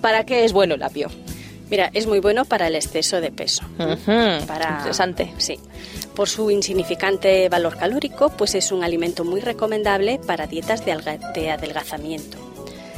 ¿para 0.00 0.24
qué 0.24 0.44
es 0.44 0.52
bueno 0.52 0.74
el 0.74 0.82
apio? 0.82 1.10
Mira, 1.70 1.90
es 1.92 2.06
muy 2.06 2.20
bueno 2.20 2.44
para 2.44 2.66
el 2.66 2.76
exceso 2.76 3.20
de 3.20 3.30
peso. 3.30 3.62
Ujú, 3.78 4.46
para 4.46 4.76
Interesante. 4.78 5.32
Sí. 5.38 5.58
Por 6.14 6.28
su 6.28 6.50
insignificante 6.50 7.48
valor 7.48 7.76
calórico, 7.76 8.30
pues 8.30 8.54
es 8.54 8.70
un 8.72 8.84
alimento 8.84 9.24
muy 9.24 9.40
recomendable 9.40 10.20
para 10.26 10.46
dietas 10.46 10.84
de, 10.84 11.20
de 11.34 11.50
adelgazamiento. 11.50 12.53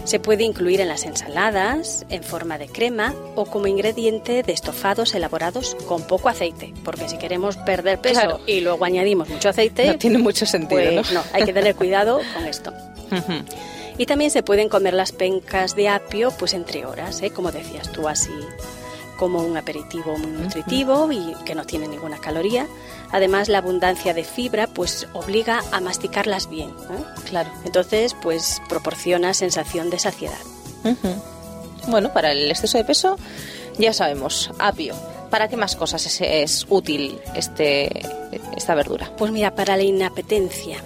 Se 0.07 0.21
puede 0.21 0.45
incluir 0.45 0.81
en 0.81 0.87
las 0.89 1.05
ensaladas, 1.05 2.07
en 2.11 2.23
forma 2.23 2.59
de 2.59 2.69
crema 2.69 3.13
o 3.35 3.45
como 3.45 3.67
ingrediente 3.67 4.43
de 4.45 4.53
estofados 4.53 5.15
elaborados 5.15 5.75
con 5.87 6.07
poco 6.07 6.29
aceite, 6.29 6.73
porque 6.85 7.09
si 7.09 7.19
queremos 7.19 7.57
perder 7.57 7.99
peso 8.01 8.21
Claro. 8.21 8.41
y 8.47 8.61
luego 8.61 8.85
añadimos 8.85 9.29
mucho 9.29 9.49
aceite, 9.49 9.89
No 9.89 9.99
tiene 9.99 10.19
mucho 10.19 10.47
sentido, 10.47 10.81
pues 10.81 11.13
¿no? 11.13 11.21
no, 11.21 11.27
hay 11.33 11.45
que 11.45 11.53
tener 11.53 11.75
cuidado 11.75 12.21
con 12.35 12.47
esto. 12.47 12.73
Y 13.99 14.07
también 14.07 14.31
se 14.31 14.43
pueden 14.43 14.69
comer 14.69 14.95
las 14.95 15.11
pencas 15.11 15.75
de 15.75 15.89
apio 15.89 16.31
pues 16.39 16.55
entre 16.55 16.87
horas, 16.87 17.21
¿eh? 17.23 17.31
como 17.31 17.51
decías 17.51 17.91
tú, 17.91 18.07
así 18.09 18.31
como 19.17 19.43
un 19.43 19.57
aperitivo 19.57 20.17
muy 20.19 20.31
nutritivo 20.31 21.11
y 21.13 21.35
que 21.45 21.55
no 21.55 21.65
tiene 21.65 21.89
ninguna 21.89 22.19
caloría. 22.19 22.67
Además, 23.11 23.49
la 23.49 23.59
abundancia 23.59 24.15
de 24.15 24.25
fibra 24.25 24.67
pues 24.67 25.09
obliga 25.13 25.63
a 25.73 25.81
masticarlas 25.81 26.49
bien. 26.49 26.71
¿eh? 26.71 27.05
Claro. 27.29 27.51
Entonces, 27.65 28.15
pues 28.23 28.63
proporciona 28.69 29.35
sensación 29.35 29.91
de 29.91 29.99
saciedad. 29.99 30.39
Bueno, 31.89 32.13
para 32.13 32.33
el 32.33 32.51
exceso 32.51 32.79
de 32.79 32.85
peso 32.85 33.17
ya 33.79 33.93
sabemos, 33.93 34.51
apio. 34.59 34.95
¿Para 35.31 35.49
qué 35.49 35.57
más 35.57 35.75
cosas 35.77 36.07
es, 36.07 36.21
es 36.21 36.67
útil 36.69 37.19
este, 37.35 38.03
esta 38.57 38.75
verdura? 38.75 39.11
Pues 39.17 39.33
mira, 39.33 39.55
para 39.55 39.77
la 39.77 39.83
inapetencia. 39.83 40.79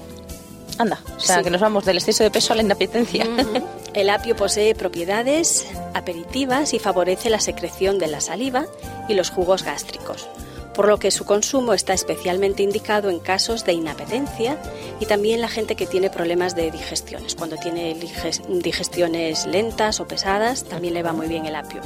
Anda, 0.81 1.01
o 1.17 1.21
sea, 1.21 1.39
Sí. 1.39 1.45
que 1.45 1.51
nos 1.51 1.61
vamos 1.61 1.85
del 1.85 1.99
exceso 1.99 2.25
de 2.25 2.31
peso 2.31 2.53
a 2.53 2.57
la 2.57 2.63
inapetencia. 2.63 3.27
El 3.95 4.09
apio 4.09 4.37
posee 4.37 4.75
propiedades 4.75 5.67
aperitivas 5.95 6.73
y 6.75 6.79
favorece 6.79 7.29
la 7.29 7.41
secreción 7.41 7.99
de 7.99 8.07
la 8.07 8.21
saliva 8.21 8.67
y 9.09 9.15
los 9.15 9.31
jugos 9.31 9.65
gástricos, 9.65 10.29
por 10.75 10.87
lo 10.89 10.99
que 10.99 11.11
su 11.11 11.25
consumo 11.25 11.75
está 11.75 11.93
especialmente 11.93 12.63
indicado 12.63 13.11
en 13.11 13.19
casos 13.19 13.65
de 13.65 13.73
inapetencia 13.73 14.57
y 15.01 15.07
también 15.07 15.41
la 15.41 15.49
gente 15.49 15.75
que 15.75 15.87
tiene 15.87 16.09
problemas 16.09 16.55
de 16.55 16.71
digestiones. 16.71 17.35
Cuando 17.35 17.57
tiene 17.57 17.95
diges- 17.97 18.41
digestiones 18.47 19.47
lentas 19.47 19.99
o 20.01 20.07
pesadas, 20.07 20.65
también 20.65 20.95
le 20.95 21.03
va 21.03 21.13
muy 21.13 21.27
bien 21.27 21.47
el 21.47 21.57
apio. 21.57 21.81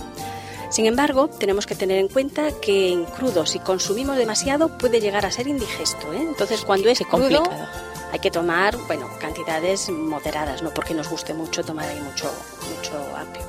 Sin 0.71 0.87
embargo, 0.87 1.29
tenemos 1.29 1.67
que 1.67 1.75
tener 1.75 1.99
en 1.99 2.09
cuenta 2.09 2.49
que 2.61 2.93
en 2.93 3.05
crudo, 3.07 3.47
si 3.47 3.61
consumimos 3.61 4.17
demasiado, 4.17 4.77
puede 4.77 5.01
llegar 5.01 5.25
a 5.25 5.31
ser 5.31 5.47
indigesto. 5.49 6.13
¿eh? 6.13 6.19
Entonces, 6.21 6.63
cuando 6.65 6.89
es 6.91 6.99
Qué 6.99 7.05
crudo, 7.05 7.39
complicado. 7.39 7.67
Hay 8.15 8.21
que 8.21 8.31
tomar, 8.31 8.77
bueno, 8.87 9.09
cantidades 9.19 9.91
moderadas, 9.91 10.63
no 10.63 10.71
porque 10.73 10.95
nos 10.95 11.11
guste 11.11 11.35
mucho 11.35 11.65
tomar 11.65 11.89
ahí 11.89 11.99
mucho, 11.99 12.31
mucho 12.77 12.95
apio. 13.17 13.43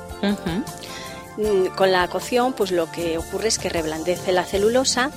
Mm, 1.38 1.68
Con 1.76 1.92
la 1.92 2.08
cocción, 2.08 2.54
pues 2.54 2.72
lo 2.72 2.92
que 2.92 3.20
ocurre 3.20 3.50
es 3.50 3.60
que 3.60 3.70
reblandece 3.70 4.32
la 4.32 4.44
celulosa, 4.44 5.12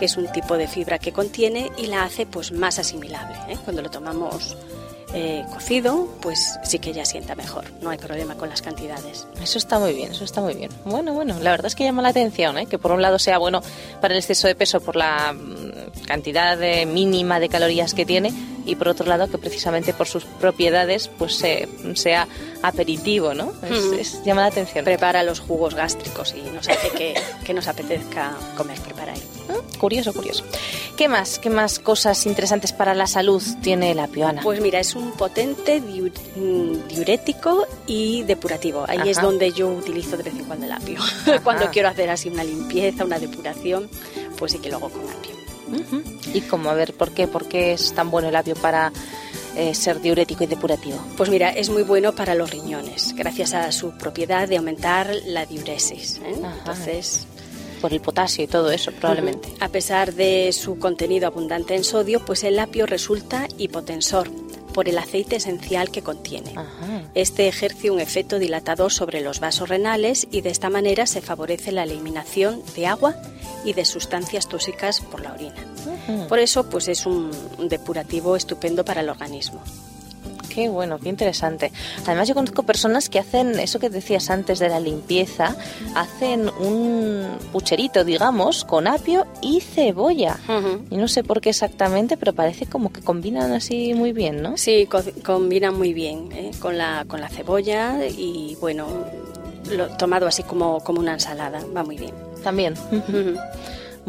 que 0.00 0.06
es 0.06 0.16
un 0.16 0.26
tipo 0.32 0.56
de 0.56 0.66
fibra 0.66 0.98
que 0.98 1.12
contiene, 1.12 1.70
y 1.76 1.86
la 1.86 2.02
hace 2.02 2.26
pues 2.26 2.50
más 2.50 2.80
asimilable. 2.80 3.36
¿eh? 3.48 3.56
Cuando 3.64 3.82
lo 3.82 3.88
tomamos 3.88 4.56
eh, 5.14 5.44
cocido, 5.52 6.08
pues 6.20 6.58
sí 6.64 6.80
que 6.80 6.92
ya 6.92 7.04
sienta 7.04 7.36
mejor. 7.36 7.66
No 7.80 7.90
hay 7.90 7.98
problema 7.98 8.34
con 8.34 8.48
las 8.48 8.62
cantidades. 8.62 9.28
Eso 9.40 9.58
está 9.58 9.78
muy 9.78 9.92
bien, 9.92 10.10
eso 10.10 10.24
está 10.24 10.40
muy 10.40 10.54
bien. 10.54 10.70
Bueno, 10.84 11.14
bueno, 11.14 11.38
la 11.40 11.52
verdad 11.52 11.66
es 11.66 11.76
que 11.76 11.84
llama 11.84 12.02
la 12.02 12.08
atención, 12.08 12.58
¿eh? 12.58 12.66
que 12.66 12.78
por 12.78 12.90
un 12.90 13.00
lado 13.00 13.20
sea 13.20 13.38
bueno 13.38 13.62
para 14.00 14.14
el 14.14 14.18
exceso 14.18 14.48
de 14.48 14.56
peso 14.56 14.80
por 14.80 14.96
la 14.96 15.36
cantidad 16.06 16.56
de- 16.58 16.86
mínima 16.86 17.40
de 17.40 17.48
calorías 17.48 17.94
que 17.94 18.04
tiene 18.06 18.32
y 18.66 18.76
por 18.76 18.88
otro 18.88 19.06
lado 19.06 19.30
que 19.30 19.38
precisamente 19.38 19.94
por 19.94 20.06
sus 20.08 20.24
propiedades 20.24 21.08
pues 21.08 21.42
eh, 21.42 21.68
sea 21.94 22.28
aperitivo, 22.62 23.32
¿no? 23.34 23.52
Es- 23.62 23.84
Mm. 23.86 23.94
es- 23.94 24.24
llama 24.24 24.42
la 24.42 24.48
atención. 24.48 24.84
Prepara 24.84 25.22
los 25.22 25.40
jugos 25.40 25.74
gástricos 25.74 26.34
y 26.36 26.42
nos 26.50 26.68
hace 26.68 26.90
que, 26.90 27.14
que 27.44 27.54
nos 27.54 27.66
apetezca 27.68 28.36
comer, 28.56 28.78
preparar. 28.80 29.16
Mm, 29.16 29.78
Curioso, 29.78 30.12
curioso. 30.12 30.44
¿Qué 30.96 31.08
más? 31.08 31.38
¿Qué 31.38 31.50
más 31.50 31.78
cosas 31.78 32.26
interesantes 32.26 32.72
para 32.72 32.94
la 32.94 33.06
salud 33.06 33.40
tiene 33.62 33.94
la 33.94 34.08
piona? 34.08 34.42
Pues 34.42 34.60
mira, 34.60 34.80
es 34.80 34.96
un 34.96 35.12
potente 35.12 35.80
diu- 35.80 36.10
mm, 36.36 36.88
diurético 36.88 37.64
y 37.86 38.24
depurativo. 38.24 38.84
Ahí 38.88 39.08
es 39.08 39.18
Ajá. 39.18 39.26
donde 39.28 39.52
yo 39.52 39.68
utilizo 39.68 40.16
de 40.16 40.24
vez 40.24 40.34
en 40.34 40.44
cuando 40.44 40.66
el 40.66 40.72
apio. 40.72 40.98
Cuando 41.44 41.70
quiero 41.70 41.88
hacer 41.88 42.10
así 42.10 42.28
una 42.28 42.42
limpieza, 42.42 43.04
una 43.04 43.18
depuración, 43.20 43.88
pues 44.36 44.52
sí 44.52 44.58
que 44.58 44.68
lo 44.68 44.76
hago 44.78 44.88
con 44.90 45.02
apio. 45.08 45.27
¿Y 46.34 46.40
cómo? 46.42 46.70
A 46.70 46.74
ver, 46.74 46.94
¿por 46.94 47.10
qué? 47.12 47.26
¿Por 47.26 47.46
qué 47.46 47.72
es 47.72 47.92
tan 47.94 48.10
bueno 48.10 48.28
el 48.28 48.36
apio 48.36 48.54
para 48.54 48.92
eh, 49.56 49.74
ser 49.74 50.00
diurético 50.00 50.44
y 50.44 50.46
depurativo? 50.46 50.98
Pues 51.16 51.30
mira, 51.30 51.50
es 51.50 51.70
muy 51.70 51.82
bueno 51.82 52.14
para 52.14 52.34
los 52.34 52.50
riñones, 52.50 53.14
gracias 53.14 53.54
a 53.54 53.70
su 53.72 53.90
propiedad 53.92 54.48
de 54.48 54.56
aumentar 54.58 55.10
la 55.26 55.46
diuresis. 55.46 56.20
¿eh? 56.24 56.34
Entonces, 56.58 57.26
Por 57.80 57.92
el 57.92 58.00
potasio 58.00 58.44
y 58.44 58.46
todo 58.46 58.70
eso, 58.70 58.90
probablemente. 58.92 59.48
a 59.60 59.68
pesar 59.68 60.12
de 60.14 60.52
su 60.52 60.78
contenido 60.78 61.26
abundante 61.26 61.74
en 61.74 61.84
sodio, 61.84 62.24
pues 62.24 62.44
el 62.44 62.58
apio 62.58 62.86
resulta 62.86 63.46
hipotensor 63.58 64.30
por 64.78 64.88
el 64.88 64.98
aceite 64.98 65.34
esencial 65.34 65.90
que 65.90 66.02
contiene. 66.02 66.52
Ajá. 66.52 67.02
Este 67.16 67.48
ejerce 67.48 67.90
un 67.90 67.98
efecto 67.98 68.38
dilatador 68.38 68.92
sobre 68.92 69.20
los 69.20 69.40
vasos 69.40 69.68
renales 69.68 70.28
y 70.30 70.40
de 70.40 70.50
esta 70.50 70.70
manera 70.70 71.04
se 71.08 71.20
favorece 71.20 71.72
la 71.72 71.82
eliminación 71.82 72.62
de 72.76 72.86
agua 72.86 73.16
y 73.64 73.72
de 73.72 73.84
sustancias 73.84 74.48
tóxicas 74.48 75.00
por 75.00 75.20
la 75.20 75.32
orina. 75.32 75.56
Por 76.28 76.38
eso, 76.38 76.70
pues 76.70 76.86
es 76.86 77.06
un 77.06 77.32
depurativo 77.68 78.36
estupendo 78.36 78.84
para 78.84 79.00
el 79.00 79.08
organismo. 79.08 79.64
Qué 80.58 80.68
bueno, 80.68 80.98
qué 80.98 81.08
interesante. 81.08 81.70
Además, 82.04 82.26
yo 82.26 82.34
conozco 82.34 82.64
personas 82.64 83.08
que 83.08 83.20
hacen 83.20 83.60
eso 83.60 83.78
que 83.78 83.90
decías 83.90 84.28
antes 84.28 84.58
de 84.58 84.68
la 84.68 84.80
limpieza, 84.80 85.54
hacen 85.94 86.48
un 86.48 87.28
pucherito, 87.52 88.02
digamos, 88.04 88.64
con 88.64 88.88
apio 88.88 89.24
y 89.40 89.60
cebolla. 89.60 90.36
Y 90.90 90.96
no 90.96 91.06
sé 91.06 91.22
por 91.22 91.40
qué 91.40 91.50
exactamente, 91.50 92.16
pero 92.16 92.32
parece 92.32 92.66
como 92.66 92.90
que 92.92 93.02
combinan 93.02 93.52
así 93.52 93.94
muy 93.94 94.12
bien, 94.12 94.42
¿no? 94.42 94.56
Sí, 94.56 94.86
co- 94.90 94.98
combina 95.24 95.70
muy 95.70 95.92
bien 95.94 96.30
¿eh? 96.32 96.50
con, 96.58 96.76
la, 96.76 97.04
con 97.06 97.20
la 97.20 97.28
cebolla 97.28 98.04
y 98.08 98.56
bueno, 98.60 98.88
lo, 99.70 99.86
tomado 99.96 100.26
así 100.26 100.42
como, 100.42 100.80
como 100.80 100.98
una 100.98 101.12
ensalada, 101.12 101.60
va 101.76 101.84
muy 101.84 101.96
bien. 101.98 102.14
También. 102.42 102.74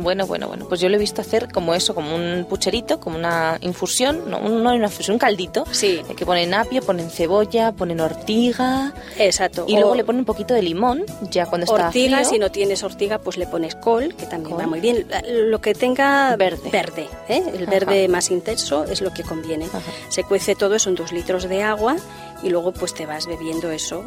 Bueno, 0.03 0.25
bueno, 0.27 0.47
bueno. 0.47 0.65
Pues 0.67 0.79
yo 0.81 0.89
lo 0.89 0.95
he 0.95 0.99
visto 0.99 1.21
hacer 1.21 1.51
como 1.51 1.73
eso, 1.73 1.93
como 1.95 2.15
un 2.15 2.45
pucherito, 2.49 2.99
como 2.99 3.17
una 3.17 3.57
infusión, 3.61 4.29
no, 4.29 4.39
no 4.39 4.73
una 4.73 4.85
infusión, 4.85 5.15
un 5.15 5.19
caldito. 5.19 5.65
Sí. 5.71 6.01
eh, 6.09 6.15
Que 6.15 6.25
ponen 6.25 6.53
apio, 6.53 6.81
ponen 6.81 7.09
cebolla, 7.09 7.71
ponen 7.71 7.99
ortiga 7.99 8.93
Exacto. 9.17 9.65
y 9.67 9.73
luego 9.75 9.95
le 9.95 10.03
ponen 10.03 10.19
un 10.19 10.25
poquito 10.25 10.53
de 10.53 10.61
limón, 10.61 11.05
ya 11.31 11.45
cuando 11.45 11.65
está 11.65 11.87
ortiga, 11.87 12.23
si 12.23 12.39
no 12.39 12.51
tienes 12.51 12.83
ortiga, 12.83 13.19
pues 13.19 13.37
le 13.37 13.47
pones 13.47 13.75
col, 13.75 14.15
que 14.15 14.25
también 14.25 14.55
Col. 14.55 14.63
va 14.63 14.67
muy 14.67 14.79
bien. 14.79 15.07
Lo 15.27 15.59
que 15.61 15.73
tenga 15.73 16.35
Verde. 16.35 16.69
verde 16.71 17.07
¿eh? 17.27 17.43
el 17.55 17.63
Ajá. 17.63 17.71
verde 17.71 18.07
más 18.07 18.29
intenso 18.31 18.83
es 18.85 19.01
lo 19.01 19.13
que 19.13 19.23
conviene. 19.23 19.65
Ajá. 19.65 19.81
Se 20.09 20.23
cuece 20.23 20.55
todo 20.55 20.75
eso 20.75 20.89
en 20.89 20.95
dos 20.95 21.11
litros 21.11 21.47
de 21.49 21.63
agua 21.63 21.95
y 22.43 22.49
luego 22.49 22.71
pues 22.71 22.93
te 22.93 23.05
vas 23.05 23.25
bebiendo 23.27 23.71
eso. 23.71 24.03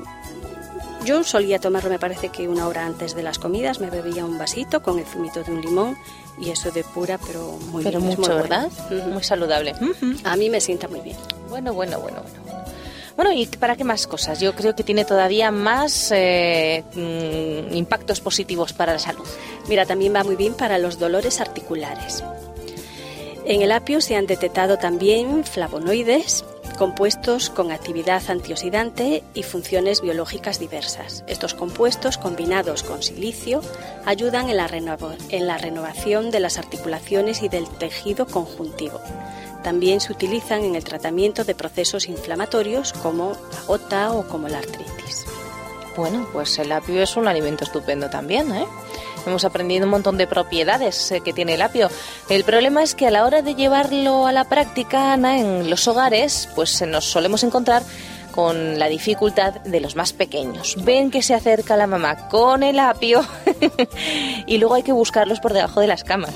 Yo 1.05 1.25
solía 1.25 1.59
tomarlo, 1.59 1.91
me 1.91 1.99
parece 1.99 2.29
que 2.29 2.47
una 2.49 2.69
hora 2.69 2.87
antes 2.87 3.15
de 3.17 3.23
las 3.23 3.39
comidas 3.39 3.81
me 3.81 3.91
bebía 3.91 4.25
un 4.25 4.39
vasito 4.39 4.83
con 4.83 4.99
el 4.99 5.05
zumito 5.05 5.43
de 5.43 5.51
un 5.53 5.61
limón 5.61 5.97
y 6.41 6.51
eso 6.51 6.71
depura, 6.71 7.19
pero 7.19 7.53
muy 7.71 7.83
Pero 7.83 7.99
bien. 7.99 8.11
mucho, 8.17 8.21
muy 8.21 8.29
bueno. 8.29 8.43
¿verdad? 8.43 8.71
Ujú. 8.91 9.11
Muy 9.11 9.23
saludable. 9.25 9.75
Ujú. 9.81 10.15
A 10.25 10.37
mí 10.37 10.49
me 10.49 10.61
sienta 10.61 10.87
muy 10.89 11.01
bien. 11.01 11.17
Bueno, 11.49 11.75
bueno, 11.75 11.99
bueno, 12.01 12.21
bueno. 12.23 12.39
bueno. 12.45 12.63
Bueno, 13.17 13.33
¿y 13.33 13.47
para 13.47 13.77
qué 13.77 13.85
más 13.85 14.07
cosas? 14.07 14.41
Yo 14.41 14.55
creo 14.55 14.75
que 14.75 14.85
tiene 14.85 15.05
todavía 15.05 15.51
más 15.51 16.11
eh, 16.13 16.83
mm, 16.95 17.75
impactos 17.77 18.21
positivos 18.21 18.73
para 18.73 18.93
la 18.95 18.99
salud. 18.99 19.27
Mira, 19.69 19.85
también 19.85 20.15
va 20.15 20.25
muy 20.25 20.35
bien 20.37 20.55
para 20.55 20.79
los 20.79 20.99
dolores 20.99 21.41
articulares. 21.41 22.25
En 23.45 23.61
el 23.61 23.73
apio 23.73 24.01
se 24.01 24.17
han 24.17 24.27
detectado 24.27 24.79
también 24.79 25.45
flavonoides, 25.45 26.45
compuestos 26.73 27.51
con 27.51 27.71
actividad 27.71 28.23
antioxidante 28.29 29.23
y 29.35 29.43
funciones 29.43 30.01
biológicas 30.01 30.59
diversas. 30.59 31.25
Estos 31.27 31.55
compuestos, 31.55 32.19
combinados 32.19 32.83
con 32.83 33.03
silicio, 33.03 33.61
ayudan 34.05 34.49
en 34.51 34.57
la, 34.57 34.69
renova- 34.69 35.17
en 35.31 35.47
la 35.47 35.59
renovación 35.59 36.31
de 36.31 36.41
las 36.41 36.59
articulaciones 36.59 37.43
y 37.43 37.49
del 37.49 37.69
tejido 37.69 38.27
conjuntivo. 38.27 39.01
También 39.63 40.01
se 40.01 40.13
utilizan 40.13 40.65
en 40.65 40.75
el 40.75 40.85
tratamiento 40.85 41.45
de 41.45 41.55
procesos 41.55 42.09
inflamatorios 42.09 42.93
como 42.93 43.31
la 43.31 43.63
gota 43.67 44.13
o 44.13 44.27
como 44.27 44.49
la 44.49 44.59
artritis. 44.59 45.25
Bueno, 45.97 46.27
pues 46.33 46.59
el 46.59 46.73
apio 46.73 47.03
es 47.03 47.17
un 47.17 47.29
alimento 47.29 47.65
estupendo 47.65 48.09
también, 48.11 48.51
¿eh? 48.55 48.67
Hemos 49.27 49.45
aprendido 49.45 49.85
un 49.85 49.91
montón 49.91 50.19
de 50.19 50.27
propiedades 50.27 51.11
eh, 51.13 51.21
que 51.21 51.33
tiene 51.33 51.55
el 51.55 51.63
apio. 51.63 51.89
El 52.29 52.45
problema 52.45 52.83
es 52.83 52.95
que 52.95 53.07
a 53.07 53.11
la 53.11 53.25
hora 53.25 53.43
de 53.43 53.55
llevarlo 53.55 54.27
a 54.27 54.33
la 54.33 54.45
práctica, 54.45 55.13
Ana, 55.13 55.39
en 55.39 55.71
los 55.71 55.87
hogares, 55.89 56.49
pues 56.55 56.81
eh, 56.83 56.87
nos 56.87 57.05
solemos 57.05 57.43
encontrar 57.45 57.83
con 58.33 58.79
la 58.79 58.89
dificultad 58.89 59.55
de 59.61 59.81
los 59.81 59.95
más 59.95 60.13
pequeños. 60.13 60.77
Ven 60.83 61.11
que 61.11 61.23
se 61.23 61.35
acerca 61.35 61.77
la 61.77 61.87
mamá 61.87 62.29
con 62.29 62.63
el 62.63 62.79
apio 62.79 63.25
y 64.47 64.59
luego 64.59 64.75
hay 64.75 64.83
que 64.83 64.93
buscarlos 64.93 65.39
por 65.39 65.53
debajo 65.53 65.81
de 65.81 65.87
las 65.87 66.03
camas. 66.03 66.35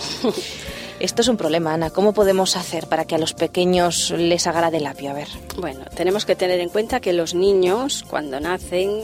Esto 1.00 1.20
es 1.22 1.28
un 1.28 1.36
problema, 1.36 1.74
Ana. 1.74 1.90
¿Cómo 1.90 2.14
podemos 2.14 2.56
hacer 2.56 2.86
para 2.86 3.04
que 3.04 3.14
a 3.14 3.18
los 3.18 3.34
pequeños 3.34 4.12
les 4.16 4.46
agrade 4.46 4.78
el 4.78 4.86
apio? 4.86 5.10
A 5.10 5.14
ver. 5.14 5.28
Bueno, 5.58 5.84
tenemos 5.94 6.24
que 6.24 6.36
tener 6.36 6.58
en 6.60 6.70
cuenta 6.70 7.00
que 7.00 7.12
los 7.12 7.34
niños 7.34 8.04
cuando 8.08 8.40
nacen 8.40 9.02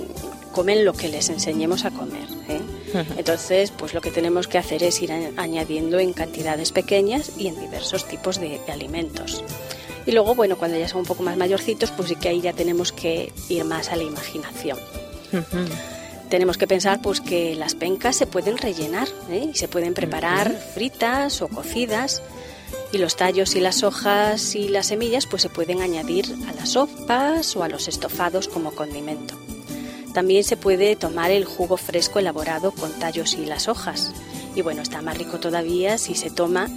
comen 0.52 0.84
lo 0.84 0.94
que 0.94 1.08
les 1.08 1.28
enseñemos 1.28 1.84
a 1.84 1.90
comer. 1.90 2.28
¿eh? 2.48 2.60
Entonces, 3.16 3.70
pues 3.70 3.94
lo 3.94 4.00
que 4.00 4.10
tenemos 4.10 4.48
que 4.48 4.58
hacer 4.58 4.82
es 4.82 5.00
ir 5.02 5.12
añadiendo 5.12 5.98
en 5.98 6.12
cantidades 6.12 6.72
pequeñas 6.72 7.32
y 7.36 7.48
en 7.48 7.60
diversos 7.60 8.06
tipos 8.06 8.40
de, 8.40 8.60
de 8.64 8.72
alimentos. 8.72 9.42
Y 10.06 10.12
luego, 10.12 10.34
bueno, 10.34 10.56
cuando 10.56 10.78
ya 10.78 10.88
son 10.88 11.00
un 11.00 11.06
poco 11.06 11.22
más 11.22 11.36
mayorcitos, 11.36 11.90
pues 11.92 12.08
sí 12.08 12.16
que 12.16 12.28
ahí 12.28 12.40
ya 12.40 12.52
tenemos 12.52 12.92
que 12.92 13.32
ir 13.48 13.64
más 13.64 13.90
a 13.90 13.96
la 13.96 14.02
imaginación. 14.02 14.78
Tenemos 16.28 16.56
que 16.56 16.66
pensar 16.66 17.00
pues 17.02 17.20
que 17.20 17.54
las 17.54 17.74
pencas 17.74 18.16
se 18.16 18.26
pueden 18.26 18.56
rellenar 18.56 19.08
¿eh? 19.30 19.50
y 19.52 19.54
se 19.54 19.68
pueden 19.68 19.94
preparar 19.94 20.50
fritas 20.74 21.42
o 21.42 21.48
cocidas 21.48 22.22
y 22.90 22.98
los 22.98 23.16
tallos 23.16 23.54
y 23.54 23.60
las 23.60 23.82
hojas 23.82 24.54
y 24.54 24.68
las 24.68 24.86
semillas 24.86 25.26
pues 25.26 25.42
se 25.42 25.50
pueden 25.50 25.82
añadir 25.82 26.26
a 26.48 26.52
las 26.54 26.70
sopas 26.70 27.54
o 27.56 27.62
a 27.62 27.68
los 27.68 27.86
estofados 27.88 28.48
como 28.48 28.72
condimento. 28.72 29.34
También 30.14 30.44
se 30.44 30.56
puede 30.56 30.96
tomar 30.96 31.30
el 31.30 31.44
jugo 31.44 31.76
fresco 31.76 32.18
elaborado 32.18 32.72
con 32.72 32.92
tallos 32.98 33.34
y 33.34 33.46
las 33.46 33.68
hojas. 33.68 34.12
Y 34.54 34.62
bueno, 34.62 34.82
está 34.82 35.02
más 35.02 35.16
rico 35.16 35.40
todavía 35.40 35.98
si 35.98 36.14
se 36.14 36.30
toma 36.30 36.68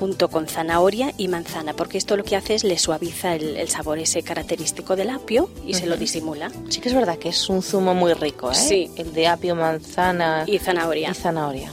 junto 0.00 0.28
con 0.28 0.48
zanahoria 0.48 1.12
y 1.18 1.28
manzana, 1.28 1.74
porque 1.74 1.98
esto 1.98 2.16
lo 2.16 2.24
que 2.24 2.34
hace 2.34 2.54
es 2.54 2.64
le 2.64 2.78
suaviza 2.78 3.34
el, 3.34 3.68
sabor 3.68 3.98
ese 3.98 4.22
característico 4.22 4.96
del 4.96 5.10
apio 5.10 5.50
y 5.66 5.74
se 5.74 5.86
lo 5.86 5.98
disimula. 5.98 6.50
Sí 6.70 6.80
que 6.80 6.88
es 6.88 6.94
verdad 6.94 7.18
que 7.18 7.28
es 7.28 7.50
un 7.50 7.62
zumo 7.62 7.94
muy 7.94 8.14
rico, 8.14 8.50
¿eh? 8.50 8.54
Sí. 8.54 8.90
El 8.96 9.12
de 9.12 9.28
apio, 9.28 9.54
manzana 9.54 10.44
y 10.46 10.58
zanahoria. 10.58 11.10
Y 11.10 11.14
zanahoria. 11.14 11.70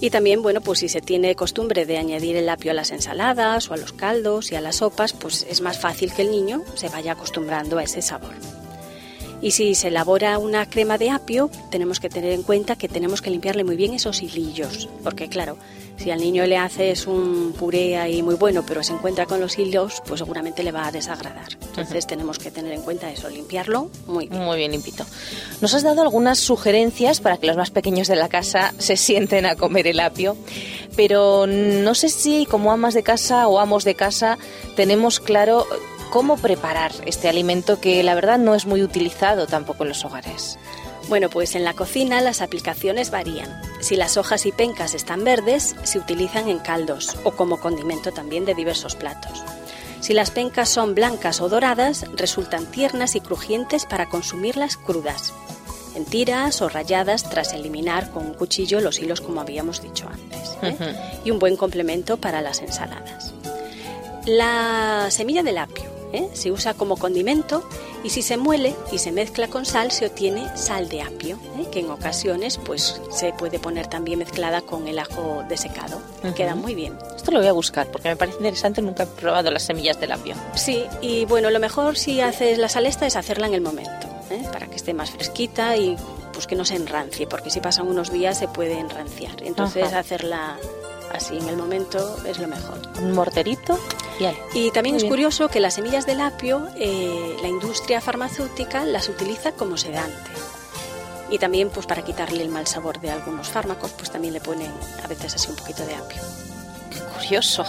Y 0.00 0.10
también, 0.10 0.42
bueno, 0.42 0.60
pues 0.60 0.80
si 0.80 0.88
se 0.88 1.00
tiene 1.00 1.36
costumbre 1.36 1.86
de 1.86 1.96
añadir 1.96 2.36
el 2.36 2.48
apio 2.48 2.72
a 2.72 2.74
las 2.74 2.90
ensaladas 2.90 3.70
o 3.70 3.74
a 3.74 3.76
los 3.76 3.92
caldos 3.92 4.50
y 4.50 4.56
a 4.56 4.60
las 4.60 4.76
sopas, 4.76 5.12
pues 5.12 5.46
es 5.48 5.60
más 5.60 5.78
fácil 5.78 6.12
que 6.12 6.22
el 6.22 6.32
niño 6.32 6.62
se 6.74 6.88
vaya 6.88 7.12
acostumbrando 7.12 7.78
a 7.78 7.84
ese 7.84 8.02
sabor. 8.02 8.34
Y 9.44 9.50
si 9.50 9.74
se 9.74 9.88
elabora 9.88 10.38
una 10.38 10.64
crema 10.70 10.96
de 10.96 11.10
apio, 11.10 11.50
tenemos 11.70 12.00
que 12.00 12.08
tener 12.08 12.32
en 12.32 12.42
cuenta 12.42 12.76
que 12.76 12.88
tenemos 12.88 13.20
que 13.20 13.28
limpiarle 13.28 13.62
muy 13.62 13.76
bien 13.76 13.92
esos 13.92 14.22
hilillos, 14.22 14.88
porque 15.02 15.28
claro, 15.28 15.58
si 15.98 16.10
al 16.10 16.20
niño 16.20 16.46
le 16.46 16.56
haces 16.56 17.06
un 17.06 17.52
puré 17.52 17.98
ahí 17.98 18.22
muy 18.22 18.36
bueno, 18.36 18.64
pero 18.66 18.82
se 18.82 18.94
encuentra 18.94 19.26
con 19.26 19.40
los 19.40 19.58
hilos, 19.58 20.02
pues 20.06 20.20
seguramente 20.20 20.62
le 20.62 20.72
va 20.72 20.86
a 20.86 20.92
desagradar. 20.92 21.58
Entonces 21.60 22.06
tenemos 22.06 22.38
que 22.38 22.50
tener 22.50 22.72
en 22.72 22.80
cuenta 22.80 23.10
eso, 23.10 23.28
limpiarlo 23.28 23.90
muy 24.06 24.28
bien. 24.28 24.42
Muy 24.42 24.56
bien 24.56 24.72
limpito. 24.72 25.04
Nos 25.60 25.74
has 25.74 25.82
dado 25.82 26.00
algunas 26.00 26.38
sugerencias 26.38 27.20
para 27.20 27.36
que 27.36 27.46
los 27.46 27.58
más 27.58 27.70
pequeños 27.70 28.08
de 28.08 28.16
la 28.16 28.30
casa 28.30 28.72
se 28.78 28.96
sienten 28.96 29.44
a 29.44 29.56
comer 29.56 29.86
el 29.86 30.00
apio, 30.00 30.38
pero 30.96 31.46
no 31.46 31.94
sé 31.94 32.08
si 32.08 32.46
como 32.46 32.72
amas 32.72 32.94
de 32.94 33.02
casa 33.02 33.46
o 33.46 33.58
amos 33.58 33.84
de 33.84 33.94
casa 33.94 34.38
tenemos 34.74 35.20
claro 35.20 35.66
cómo 36.14 36.36
preparar 36.36 36.92
este 37.06 37.28
alimento 37.28 37.80
que 37.80 38.00
la 38.04 38.14
verdad 38.14 38.38
no 38.38 38.54
es 38.54 38.66
muy 38.66 38.84
utilizado 38.84 39.48
tampoco 39.48 39.82
en 39.82 39.88
los 39.88 40.04
hogares. 40.04 40.60
Bueno, 41.08 41.28
pues 41.28 41.56
en 41.56 41.64
la 41.64 41.74
cocina 41.74 42.20
las 42.20 42.40
aplicaciones 42.40 43.10
varían. 43.10 43.50
Si 43.80 43.96
las 43.96 44.16
hojas 44.16 44.46
y 44.46 44.52
pencas 44.52 44.94
están 44.94 45.24
verdes, 45.24 45.74
se 45.82 45.98
utilizan 45.98 46.48
en 46.48 46.60
caldos 46.60 47.16
o 47.24 47.32
como 47.32 47.58
condimento 47.58 48.12
también 48.12 48.44
de 48.44 48.54
diversos 48.54 48.94
platos. 48.94 49.42
Si 49.98 50.14
las 50.14 50.30
pencas 50.30 50.68
son 50.68 50.94
blancas 50.94 51.40
o 51.40 51.48
doradas, 51.48 52.04
resultan 52.14 52.66
tiernas 52.66 53.16
y 53.16 53.20
crujientes 53.20 53.84
para 53.84 54.08
consumirlas 54.08 54.76
crudas, 54.76 55.34
en 55.96 56.04
tiras 56.04 56.62
o 56.62 56.68
rayadas 56.68 57.28
tras 57.28 57.54
eliminar 57.54 58.12
con 58.12 58.24
un 58.24 58.34
cuchillo 58.34 58.80
los 58.80 59.00
hilos 59.00 59.20
como 59.20 59.40
habíamos 59.40 59.82
dicho 59.82 60.08
antes. 60.08 60.56
¿eh? 60.62 60.94
Y 61.24 61.32
un 61.32 61.40
buen 61.40 61.56
complemento 61.56 62.18
para 62.18 62.40
las 62.40 62.60
ensaladas. 62.60 63.34
La 64.26 65.08
semilla 65.10 65.42
del 65.42 65.58
apio 65.58 65.93
¿eh? 66.14 66.28
se 66.32 66.52
usa 66.52 66.74
como 66.74 66.96
condimento 66.96 67.68
y 68.02 68.10
si 68.10 68.22
se 68.22 68.36
muele 68.36 68.74
y 68.92 68.98
se 68.98 69.12
mezcla 69.12 69.48
con 69.48 69.64
sal 69.64 69.90
se 69.90 70.06
obtiene 70.06 70.56
sal 70.56 70.88
de 70.88 71.02
apio, 71.02 71.38
¿eh? 71.58 71.66
que 71.70 71.80
en 71.80 71.90
ocasiones 71.90 72.58
pues 72.64 73.00
se 73.10 73.32
puede 73.32 73.58
poner 73.58 73.86
también 73.86 74.18
mezclada 74.18 74.62
con 74.62 74.88
el 74.88 74.98
ajo 74.98 75.44
desecado. 75.48 76.00
Queda 76.34 76.54
muy 76.54 76.74
bien. 76.74 76.96
Esto 77.14 77.30
lo 77.30 77.38
voy 77.38 77.48
a 77.48 77.52
buscar 77.52 77.90
porque 77.90 78.08
me 78.08 78.16
parece 78.16 78.38
interesante, 78.38 78.82
nunca 78.82 79.04
he 79.04 79.06
probado 79.06 79.50
las 79.50 79.64
semillas 79.64 80.00
del 80.00 80.12
apio. 80.12 80.34
Sí, 80.54 80.84
y 81.00 81.24
bueno, 81.26 81.50
lo 81.50 81.60
mejor 81.60 81.96
si 81.96 82.20
haces 82.20 82.58
la 82.58 82.68
sal 82.68 82.86
esta 82.86 83.06
es 83.06 83.16
hacerla 83.16 83.46
en 83.46 83.54
el 83.54 83.60
momento, 83.60 84.06
¿eh? 84.30 84.42
para 84.52 84.66
que 84.66 84.76
esté 84.76 84.94
más 84.94 85.10
fresquita 85.10 85.76
y 85.76 85.96
pues 86.32 86.46
que 86.46 86.56
no 86.56 86.64
se 86.64 86.76
enrancie, 86.76 87.26
porque 87.26 87.50
si 87.50 87.60
pasan 87.60 87.86
unos 87.86 88.10
días 88.10 88.38
se 88.38 88.48
puede 88.48 88.78
enranciar. 88.78 89.42
Entonces 89.42 89.92
hacerla 89.92 90.58
así 91.14 91.38
en 91.38 91.48
el 91.48 91.56
momento 91.56 92.16
es 92.26 92.38
lo 92.38 92.48
mejor. 92.48 92.80
Un 93.00 93.12
morterito 93.12 93.78
y 94.54 94.58
Y 94.66 94.70
también 94.70 94.96
es 94.96 95.04
curioso 95.04 95.48
que 95.48 95.60
las 95.60 95.74
semillas 95.74 96.06
del 96.06 96.20
apio, 96.20 96.68
eh, 96.76 97.36
la 97.42 97.48
industria 97.48 98.00
farmacéutica 98.00 98.84
las 98.84 99.08
utiliza 99.08 99.52
como 99.52 99.76
sedante. 99.76 100.30
Y 101.30 101.38
también 101.38 101.70
pues 101.70 101.86
para 101.86 102.02
quitarle 102.02 102.42
el 102.42 102.48
mal 102.48 102.66
sabor 102.66 103.00
de 103.00 103.10
algunos 103.10 103.48
fármacos, 103.48 103.92
pues 103.92 104.10
también 104.10 104.34
le 104.34 104.40
ponen 104.40 104.70
a 105.02 105.08
veces 105.08 105.34
así 105.34 105.48
un 105.50 105.56
poquito 105.56 105.84
de 105.84 105.94
apio. 105.94 106.22
Qué 106.90 107.00
curioso. 107.18 107.64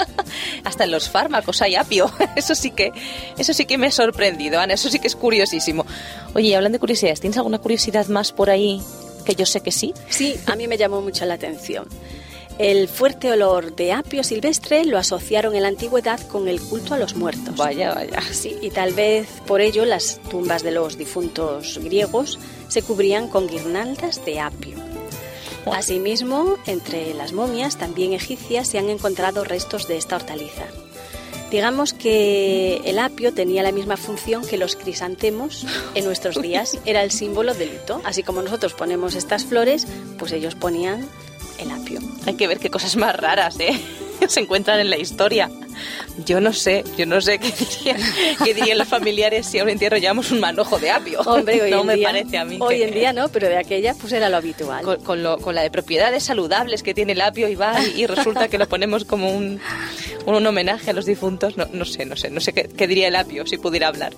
Hasta 0.64 0.84
en 0.84 0.90
los 0.92 1.08
fármacos 1.08 1.60
hay 1.62 1.74
apio. 1.74 2.10
Eso 2.36 2.54
sí 2.54 2.70
que 2.70 2.92
eso 3.36 3.52
sí 3.52 3.64
que 3.64 3.78
me 3.78 3.88
ha 3.88 3.90
sorprendido, 3.90 4.60
Ana, 4.60 4.74
eso 4.74 4.90
sí 4.90 4.98
que 4.98 5.08
es 5.08 5.16
curiosísimo. 5.16 5.84
Oye, 6.34 6.54
hablando 6.54 6.76
de 6.76 6.80
curiosidades, 6.80 7.20
¿tienes 7.20 7.36
alguna 7.38 7.58
curiosidad 7.58 8.06
más 8.06 8.32
por 8.32 8.50
ahí 8.50 8.80
que 9.24 9.34
yo 9.34 9.46
sé 9.46 9.60
que 9.60 9.72
sí? 9.72 9.94
Sí, 10.08 10.38
a 10.46 10.54
mí 10.56 10.68
me 10.68 10.76
llamó 10.76 11.00
mucho 11.00 11.24
la 11.24 11.34
atención. 11.34 11.88
El 12.62 12.88
fuerte 12.88 13.32
olor 13.32 13.74
de 13.74 13.94
apio 13.94 14.22
silvestre 14.22 14.84
lo 14.84 14.98
asociaron 14.98 15.54
en 15.54 15.62
la 15.62 15.68
antigüedad 15.68 16.20
con 16.28 16.46
el 16.46 16.60
culto 16.60 16.92
a 16.92 16.98
los 16.98 17.16
muertos. 17.16 17.56
Vaya, 17.56 17.94
vaya. 17.94 18.20
Sí, 18.32 18.54
y 18.60 18.68
tal 18.68 18.92
vez 18.92 19.26
por 19.46 19.62
ello 19.62 19.86
las 19.86 20.20
tumbas 20.28 20.62
de 20.62 20.70
los 20.70 20.98
difuntos 20.98 21.80
griegos 21.82 22.38
se 22.68 22.82
cubrían 22.82 23.28
con 23.28 23.48
guirnaldas 23.48 24.22
de 24.26 24.40
apio. 24.40 24.76
Asimismo, 25.72 26.58
entre 26.66 27.14
las 27.14 27.32
momias, 27.32 27.78
también 27.78 28.12
egipcias, 28.12 28.68
se 28.68 28.78
han 28.78 28.90
encontrado 28.90 29.42
restos 29.42 29.88
de 29.88 29.96
esta 29.96 30.16
hortaliza. 30.16 30.66
Digamos 31.50 31.94
que 31.94 32.82
el 32.84 32.98
apio 32.98 33.32
tenía 33.32 33.62
la 33.62 33.72
misma 33.72 33.96
función 33.96 34.46
que 34.46 34.58
los 34.58 34.76
crisantemos 34.76 35.66
en 35.94 36.04
nuestros 36.04 36.42
días. 36.42 36.78
Era 36.84 37.02
el 37.04 37.10
símbolo 37.10 37.54
del 37.54 37.70
luto. 37.70 38.02
Así 38.04 38.22
como 38.22 38.42
nosotros 38.42 38.74
ponemos 38.74 39.14
estas 39.14 39.46
flores, 39.46 39.86
pues 40.18 40.32
ellos 40.32 40.54
ponían 40.54 41.08
el 41.62 41.70
apio. 41.70 42.00
Hay 42.26 42.34
que 42.34 42.46
ver 42.46 42.58
qué 42.58 42.70
cosas 42.70 42.96
más 42.96 43.14
raras, 43.16 43.58
¿eh? 43.60 43.78
Se 44.28 44.40
encuentran 44.40 44.80
en 44.80 44.90
la 44.90 44.98
historia. 44.98 45.50
Yo 46.26 46.40
no 46.40 46.52
sé, 46.52 46.84
yo 46.98 47.06
no 47.06 47.20
sé 47.20 47.38
qué, 48.44 48.54
dirían 48.54 48.76
los 48.76 48.88
familiares 48.88 49.46
si 49.46 49.58
a 49.58 49.62
un 49.62 49.70
entierro 49.70 49.96
llevamos 49.96 50.30
un 50.30 50.40
manojo 50.40 50.78
de 50.78 50.90
apio. 50.90 51.20
Hombre, 51.26 51.62
hoy 51.62 51.70
no 51.70 51.80
en 51.80 51.86
me 51.86 51.94
día, 51.94 52.08
parece 52.08 52.38
a 52.38 52.44
mí. 52.44 52.58
Hoy 52.60 52.82
en 52.82 52.92
día 52.92 53.12
no, 53.12 53.28
pero 53.28 53.48
de 53.48 53.56
aquella 53.56 53.94
pues 53.94 54.12
era 54.12 54.28
lo 54.28 54.36
habitual. 54.36 54.84
Con, 55.02 55.22
la 55.22 55.62
de 55.62 55.70
propiedades 55.70 56.24
saludables 56.24 56.82
que 56.82 56.92
tiene 56.92 57.12
el 57.12 57.20
apio 57.20 57.48
y 57.48 57.54
va 57.54 57.74
y, 57.96 58.06
resulta 58.06 58.48
que 58.48 58.58
lo 58.58 58.68
ponemos 58.68 59.04
como 59.04 59.30
un, 59.30 59.60
un, 60.26 60.46
homenaje 60.46 60.90
a 60.90 60.92
los 60.92 61.06
difuntos. 61.06 61.56
No, 61.56 61.66
no 61.72 61.84
sé, 61.84 62.04
no 62.04 62.16
sé, 62.16 62.30
no 62.30 62.40
sé 62.40 62.52
qué 62.52 62.86
diría 62.86 63.08
el 63.08 63.16
apio 63.16 63.46
si 63.46 63.56
pudiera 63.56 63.88
hablar. 63.88 64.12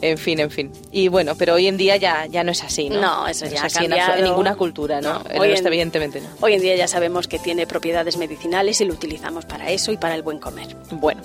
En 0.00 0.18
fin, 0.18 0.40
en 0.40 0.50
fin. 0.50 0.72
Y 0.92 1.08
bueno, 1.08 1.34
pero 1.36 1.54
hoy 1.54 1.66
en 1.66 1.76
día 1.76 1.96
ya, 1.96 2.26
ya 2.26 2.44
no 2.44 2.52
es 2.52 2.62
así, 2.62 2.88
¿no? 2.88 3.00
No, 3.00 3.28
eso 3.28 3.46
ya 3.46 3.64
ha 3.64 3.68
cambiado. 3.68 4.16
En, 4.16 4.24
ninguna 4.24 4.54
cultura, 4.54 5.00
¿no? 5.00 5.22
hoy 5.38 5.54
evidentemente 5.54 6.20
no. 6.20 6.28
Hoy 6.40 6.54
en 6.54 6.60
día 6.60 6.76
ya 6.76 6.88
sabemos 6.88 7.28
que 7.28 7.38
tiene 7.38 7.66
propiedades 7.66 8.16
medicinales 8.16 8.80
y 8.80 8.84
lo 8.84 8.94
utilizamos 8.94 9.44
para 9.44 9.70
eso 9.70 9.92
y 9.92 9.96
para 9.96 10.14
el 10.14 10.22
buen 10.22 10.38
comer. 10.38 10.76
Bueno, 10.90 11.22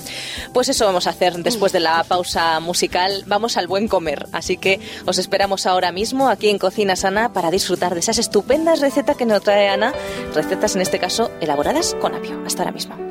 pues 0.54 0.70
eso 0.70 0.86
vamos 0.86 1.08
a 1.08 1.12
hacer 1.12 1.36
después 1.38 1.72
de 1.72 1.80
la 1.80 2.04
pausa 2.04 2.60
musical. 2.60 3.24
Vamos 3.28 3.58
al 3.58 3.68
buen 3.68 3.88
comer. 3.88 4.28
Así 4.32 4.58
que 4.58 4.80
os 5.06 5.18
esperamos 5.18 5.66
ahora 5.66 5.92
mismo 5.92 6.30
aquí 6.30 6.50
en 6.50 6.58
Cocina 6.58 6.96
Sana 6.96 7.34
para 7.34 7.52
disfrutar 7.52 7.94
de 7.94 8.00
esas 8.00 8.18
estupendas 8.18 8.82
recetas 8.82 9.18
que 9.18 9.26
nos 9.26 9.42
trae 9.42 9.70
Ana. 9.70 9.94
Recetas 10.34 10.76
en 10.76 10.82
este 10.82 11.00
caso 11.00 11.32
elaboradas 11.42 11.96
con 12.00 12.16
apio. 12.16 12.42
Hasta 12.46 12.64
ahora 12.64 12.72
mismo. 12.72 13.11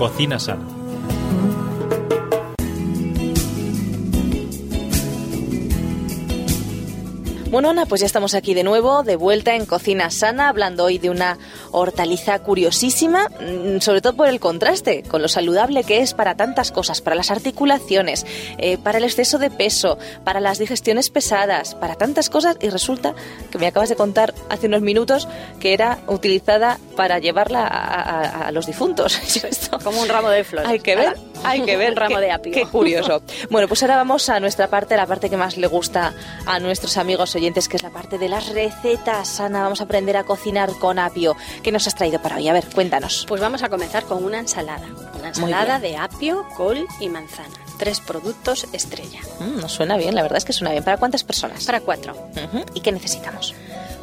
Cocina 0.00 0.38
sana. 0.38 0.79
Bueno, 7.50 7.70
Ana, 7.70 7.84
pues 7.84 8.00
ya 8.00 8.06
estamos 8.06 8.34
aquí 8.34 8.54
de 8.54 8.62
nuevo, 8.62 9.02
de 9.02 9.16
vuelta 9.16 9.56
en 9.56 9.66
Cocina 9.66 10.08
Sana, 10.10 10.48
hablando 10.48 10.84
hoy 10.84 10.98
de 10.98 11.10
una 11.10 11.36
hortaliza 11.72 12.38
curiosísima, 12.38 13.26
mm, 13.28 13.80
sobre 13.80 14.00
todo 14.00 14.14
por 14.14 14.28
el 14.28 14.38
contraste 14.38 15.02
con 15.02 15.20
lo 15.20 15.26
saludable 15.26 15.82
que 15.82 15.98
es 16.00 16.14
para 16.14 16.36
tantas 16.36 16.70
cosas, 16.70 17.00
para 17.00 17.16
las 17.16 17.32
articulaciones, 17.32 18.24
eh, 18.58 18.78
para 18.78 18.98
el 18.98 19.04
exceso 19.04 19.38
de 19.38 19.50
peso, 19.50 19.98
para 20.22 20.38
las 20.38 20.60
digestiones 20.60 21.10
pesadas, 21.10 21.74
para 21.74 21.96
tantas 21.96 22.30
cosas, 22.30 22.56
y 22.60 22.68
resulta 22.70 23.16
que 23.50 23.58
me 23.58 23.66
acabas 23.66 23.88
de 23.88 23.96
contar 23.96 24.32
hace 24.48 24.68
unos 24.68 24.82
minutos 24.82 25.26
que 25.58 25.72
era 25.72 25.98
utilizada 26.06 26.78
para 26.96 27.18
llevarla 27.18 27.66
a, 27.66 28.20
a- 28.44 28.46
a 28.46 28.52
los 28.52 28.66
difuntos. 28.66 29.18
Como 29.82 30.00
un 30.02 30.08
ramo 30.08 30.28
de 30.30 30.44
flores. 30.44 30.68
hay 30.70 30.78
que 30.78 30.94
ver, 30.94 31.16
hay 31.42 31.62
que 31.62 31.76
ver. 31.76 31.90
Un 31.94 31.96
ramo 31.96 32.14
qué- 32.16 32.20
de 32.22 32.30
apio. 32.30 32.52
Qué 32.52 32.64
curioso. 32.66 33.22
Bueno, 33.50 33.66
pues 33.66 33.82
ahora 33.82 33.96
vamos 33.96 34.28
a 34.28 34.38
nuestra 34.38 34.68
parte, 34.68 34.96
la 34.96 35.06
parte 35.06 35.28
que 35.28 35.36
más 35.36 35.56
le 35.56 35.66
gusta 35.66 36.14
a 36.46 36.60
nuestros 36.60 36.96
amigos 36.96 37.34
oyentes, 37.40 37.68
que 37.68 37.76
es 37.76 37.82
la 37.82 37.90
parte 37.90 38.18
de 38.18 38.28
las 38.28 38.50
recetas. 38.50 39.40
Ana, 39.40 39.62
vamos 39.62 39.80
a 39.80 39.84
aprender 39.84 40.16
a 40.18 40.24
cocinar 40.24 40.70
con 40.78 40.98
apio. 40.98 41.36
¿Qué 41.62 41.72
nos 41.72 41.86
has 41.86 41.94
traído 41.94 42.20
para 42.20 42.36
hoy? 42.36 42.48
A 42.48 42.52
ver, 42.52 42.66
cuéntanos. 42.66 43.24
Pues 43.26 43.40
vamos 43.40 43.62
a 43.62 43.70
comenzar 43.70 44.04
con 44.04 44.22
una 44.22 44.38
ensalada. 44.38 44.86
Una 45.18 45.28
ensalada 45.28 45.78
de 45.78 45.96
apio, 45.96 46.46
col 46.56 46.86
y 47.00 47.08
manzana. 47.08 47.54
Tres 47.78 48.00
productos 48.00 48.68
estrella. 48.72 49.20
Mm, 49.38 49.60
nos 49.60 49.72
suena 49.72 49.96
bien, 49.96 50.14
la 50.14 50.22
verdad 50.22 50.36
es 50.36 50.44
que 50.44 50.52
suena 50.52 50.72
bien. 50.72 50.84
¿Para 50.84 50.98
cuántas 50.98 51.24
personas? 51.24 51.64
Para 51.64 51.80
cuatro. 51.80 52.14
¿Y 52.74 52.80
qué 52.80 52.92
necesitamos? 52.92 53.54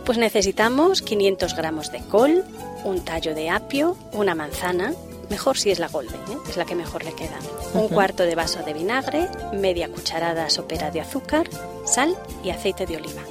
Pues 0.03 0.17
necesitamos 0.17 1.03
500 1.03 1.55
gramos 1.55 1.91
de 1.91 1.99
col, 1.99 2.43
un 2.83 3.05
tallo 3.05 3.35
de 3.35 3.51
apio, 3.51 3.97
una 4.13 4.33
manzana, 4.33 4.93
mejor 5.29 5.57
si 5.57 5.71
es 5.71 5.79
la 5.79 5.87
golden, 5.87 6.19
¿eh? 6.29 6.37
es 6.49 6.57
la 6.57 6.65
que 6.65 6.75
mejor 6.75 7.03
le 7.03 7.13
queda, 7.13 7.37
un 7.73 7.87
cuarto 7.87 8.23
de 8.23 8.35
vaso 8.35 8.63
de 8.63 8.73
vinagre, 8.73 9.29
media 9.53 9.89
cucharada 9.89 10.49
sopera 10.49 10.91
de 10.91 11.01
azúcar, 11.01 11.49
sal 11.85 12.17
y 12.43 12.49
aceite 12.49 12.85
de 12.85 12.97
oliva. 12.97 13.21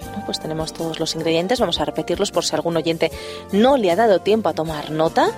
Bueno, 0.00 0.22
pues 0.26 0.40
tenemos 0.40 0.72
todos 0.72 1.00
los 1.00 1.14
ingredientes. 1.14 1.58
Vamos 1.58 1.80
a 1.80 1.84
repetirlos 1.84 2.30
por 2.30 2.44
si 2.44 2.54
algún 2.54 2.76
oyente 2.76 3.10
no 3.52 3.76
le 3.76 3.90
ha 3.90 3.96
dado 3.96 4.20
tiempo 4.20 4.48
a 4.48 4.54
tomar 4.54 4.90
nota. 4.90 5.28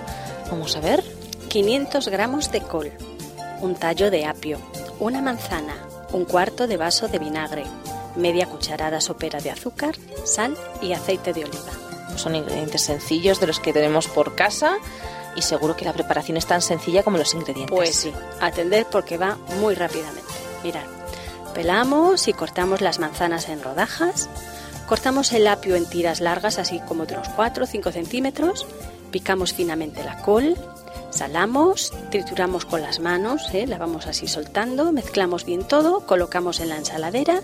Vamos 0.51 0.75
a 0.75 0.81
ver. 0.81 1.03
500 1.49 2.09
gramos 2.09 2.51
de 2.51 2.61
col, 2.61 2.91
un 3.61 3.75
tallo 3.75 4.11
de 4.11 4.25
apio, 4.25 4.59
una 4.99 5.21
manzana, 5.21 5.75
un 6.11 6.25
cuarto 6.25 6.67
de 6.67 6.75
vaso 6.75 7.07
de 7.07 7.19
vinagre, 7.19 7.63
media 8.17 8.47
cucharada 8.47 8.99
sopera 8.99 9.39
de 9.39 9.51
azúcar, 9.51 9.95
sal 10.25 10.57
y 10.81 10.91
aceite 10.91 11.33
de 11.33 11.45
oliva. 11.45 11.71
Son 12.17 12.35
ingredientes 12.35 12.81
sencillos 12.81 13.39
de 13.39 13.47
los 13.47 13.59
que 13.59 13.73
tenemos 13.73 14.07
por 14.07 14.35
casa 14.35 14.77
y 15.37 15.43
seguro 15.43 15.77
que 15.77 15.85
la 15.85 15.93
preparación 15.93 16.35
es 16.35 16.47
tan 16.47 16.61
sencilla 16.61 17.03
como 17.03 17.17
los 17.17 17.33
ingredientes. 17.33 17.73
Pues 17.73 17.95
sí, 17.95 18.11
atender 18.41 18.87
porque 18.91 19.17
va 19.17 19.37
muy 19.59 19.75
rápidamente. 19.75 20.33
Mirad, 20.63 20.85
pelamos 21.53 22.27
y 22.27 22.33
cortamos 22.33 22.81
las 22.81 22.99
manzanas 22.99 23.47
en 23.47 23.61
rodajas, 23.61 24.29
cortamos 24.87 25.31
el 25.31 25.47
apio 25.47 25.75
en 25.75 25.87
tiras 25.87 26.19
largas, 26.19 26.57
así 26.57 26.79
como 26.79 27.05
de 27.05 27.13
unos 27.13 27.29
4 27.29 27.63
o 27.63 27.67
5 27.67 27.91
centímetros, 27.91 28.65
picamos 29.11 29.53
finamente 29.53 30.03
la 30.03 30.21
col, 30.23 30.57
salamos, 31.11 31.93
trituramos 32.09 32.65
con 32.65 32.81
las 32.81 32.99
manos, 32.99 33.47
¿eh? 33.53 33.67
la 33.67 33.77
vamos 33.77 34.07
así 34.07 34.27
soltando, 34.27 34.91
mezclamos 34.91 35.45
bien 35.45 35.63
todo, 35.63 36.05
colocamos 36.05 36.59
en 36.59 36.69
la 36.69 36.77
ensaladera 36.77 37.41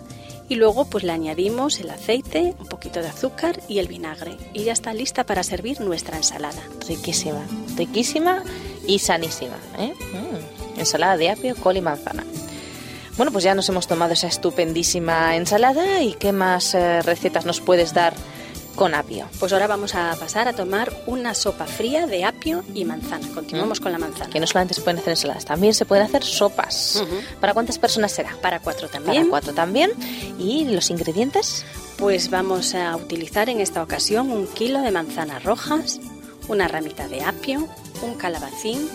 y 0.49 0.56
luego 0.56 0.86
pues 0.86 1.03
le 1.03 1.12
añadimos 1.12 1.79
el 1.79 1.89
aceite, 1.89 2.53
un 2.60 2.67
poquito 2.67 3.01
de 3.01 3.08
azúcar 3.08 3.60
y 3.67 3.79
el 3.79 3.88
vinagre 3.88 4.38
y 4.53 4.63
ya 4.63 4.73
está 4.73 4.93
lista 4.93 5.25
para 5.25 5.43
servir 5.43 5.82
nuestra 5.82 6.17
ensalada. 6.17 6.62
Riquísima, 6.88 7.45
riquísima 7.75 8.43
y 8.86 8.99
sanísima. 8.99 9.58
¿eh? 9.77 9.93
Mm, 10.13 10.79
Ensalada 10.79 11.17
de 11.17 11.29
apio, 11.29 11.56
col 11.56 11.77
y 11.77 11.82
manzana. 11.82 12.23
Bueno, 13.15 13.32
pues 13.32 13.43
ya 13.43 13.53
nos 13.53 13.69
hemos 13.69 13.88
tomado 13.88 14.13
esa 14.13 14.27
estupendísima 14.27 15.36
ensalada 15.36 16.01
y 16.01 16.13
qué 16.13 16.32
más 16.32 16.73
eh, 16.73 17.01
recetas 17.03 17.45
nos 17.45 17.62
puedes 17.62 17.93
dar 17.93 18.13
con 18.75 18.93
apio. 18.95 19.27
Pues 19.39 19.53
ahora 19.53 19.67
vamos 19.67 19.95
a 19.95 20.15
pasar 20.19 20.47
a 20.47 20.53
tomar 20.53 20.91
una 21.05 21.33
sopa 21.33 21.65
fría 21.65 22.07
de 22.07 22.25
apio 22.25 22.63
y 22.73 22.86
manzana. 22.86 23.27
Continuamos 23.33 23.79
con 23.79 23.91
la 23.91 23.99
manzana. 23.99 24.29
Que 24.29 24.39
no 24.39 24.47
solamente 24.47 24.73
se 24.73 24.81
pueden 24.81 24.99
hacer 24.99 25.12
ensaladas, 25.12 25.45
también 25.45 25.73
se 25.73 25.86
pueden 25.86 26.05
hacer 26.05 26.23
sopas. 26.23 27.03
¿Para 27.39 27.53
cuántas 27.53 27.77
personas 27.77 28.12
será? 28.12 28.36
Para 28.41 28.59
cuatro 28.59 28.88
Para 28.88 29.03
también. 29.03 29.29
cuatro 29.29 29.53
también. 29.53 29.91
¿Y 30.39 30.65
los 30.65 30.89
ingredientes? 30.89 31.65
Pues 31.97 32.29
vamos 32.29 32.73
a 32.75 32.95
utilizar 32.95 33.49
en 33.49 33.62
esta 33.62 33.83
ocasión 33.83 34.31
un 34.31 34.47
kilo 34.47 34.81
de 34.81 34.91
manzanas 34.91 35.43
rojas, 35.43 35.99
una 36.47 36.67
ramita 36.67 37.07
de 37.07 37.21
apio, 37.21 37.67
un 38.01 38.15
calabacín, 38.15 38.89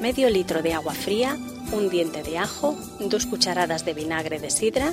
medio 0.00 0.28
litro 0.30 0.62
de 0.62 0.74
agua 0.74 0.92
fría, 0.92 1.36
un 1.72 1.88
diente 1.88 2.22
de 2.22 2.38
ajo, 2.38 2.76
dos 3.00 3.26
cucharadas 3.26 3.84
de 3.84 3.94
vinagre 3.94 4.38
de 4.38 4.50
sidra, 4.50 4.92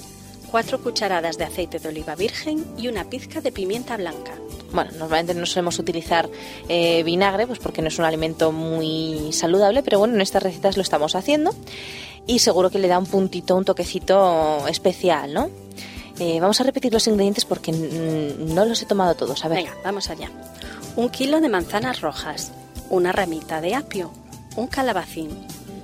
cuatro 0.52 0.82
cucharadas 0.82 1.38
de 1.38 1.46
aceite 1.46 1.80
de 1.80 1.90
oliva 1.90 2.16
virgen 2.16 2.66
y 2.78 2.88
una 2.88 3.06
pizca 3.10 3.42
de 3.42 3.52
pimienta 3.52 3.98
blanca. 3.98 4.34
Bueno, 4.72 4.92
normalmente 4.98 5.34
no 5.34 5.46
solemos 5.46 5.80
utilizar 5.80 6.30
eh, 6.68 7.04
vinagre, 7.04 7.48
pues 7.48 7.60
porque 7.60 7.82
no 7.82 7.88
es 7.88 7.98
un 7.98 8.06
alimento 8.06 8.52
muy 8.52 9.32
saludable, 9.32 9.82
pero 9.84 10.00
bueno, 10.00 10.16
en 10.16 10.22
estas 10.22 10.44
recetas 10.44 10.76
lo 10.78 10.84
estamos 10.84 11.16
haciendo 11.16 11.56
y 12.28 12.40
seguro 12.40 12.70
que 12.70 12.80
le 12.80 12.88
da 12.88 13.00
un 13.00 13.08
puntito, 13.08 13.56
un 13.56 13.66
toquecito 13.66 14.68
especial, 14.68 15.34
¿no? 15.34 15.50
Eh, 16.20 16.40
vamos 16.40 16.60
a 16.60 16.64
repetir 16.64 16.92
los 16.92 17.08
ingredientes 17.08 17.46
porque 17.46 17.72
no 17.72 18.66
los 18.66 18.82
he 18.82 18.86
tomado 18.86 19.16
todos. 19.16 19.44
A 19.46 19.48
ver, 19.48 19.60
Venga, 19.64 19.76
vamos 19.84 20.10
allá. 20.10 20.30
Un 20.96 21.10
kilo 21.10 21.40
de 21.40 21.50
manzanas 21.50 22.02
rojas, 22.02 22.52
una 22.90 23.12
ramita 23.12 23.62
de 23.62 23.74
apio, 23.74 24.12
un 24.56 24.68
calabacín, 24.68 25.30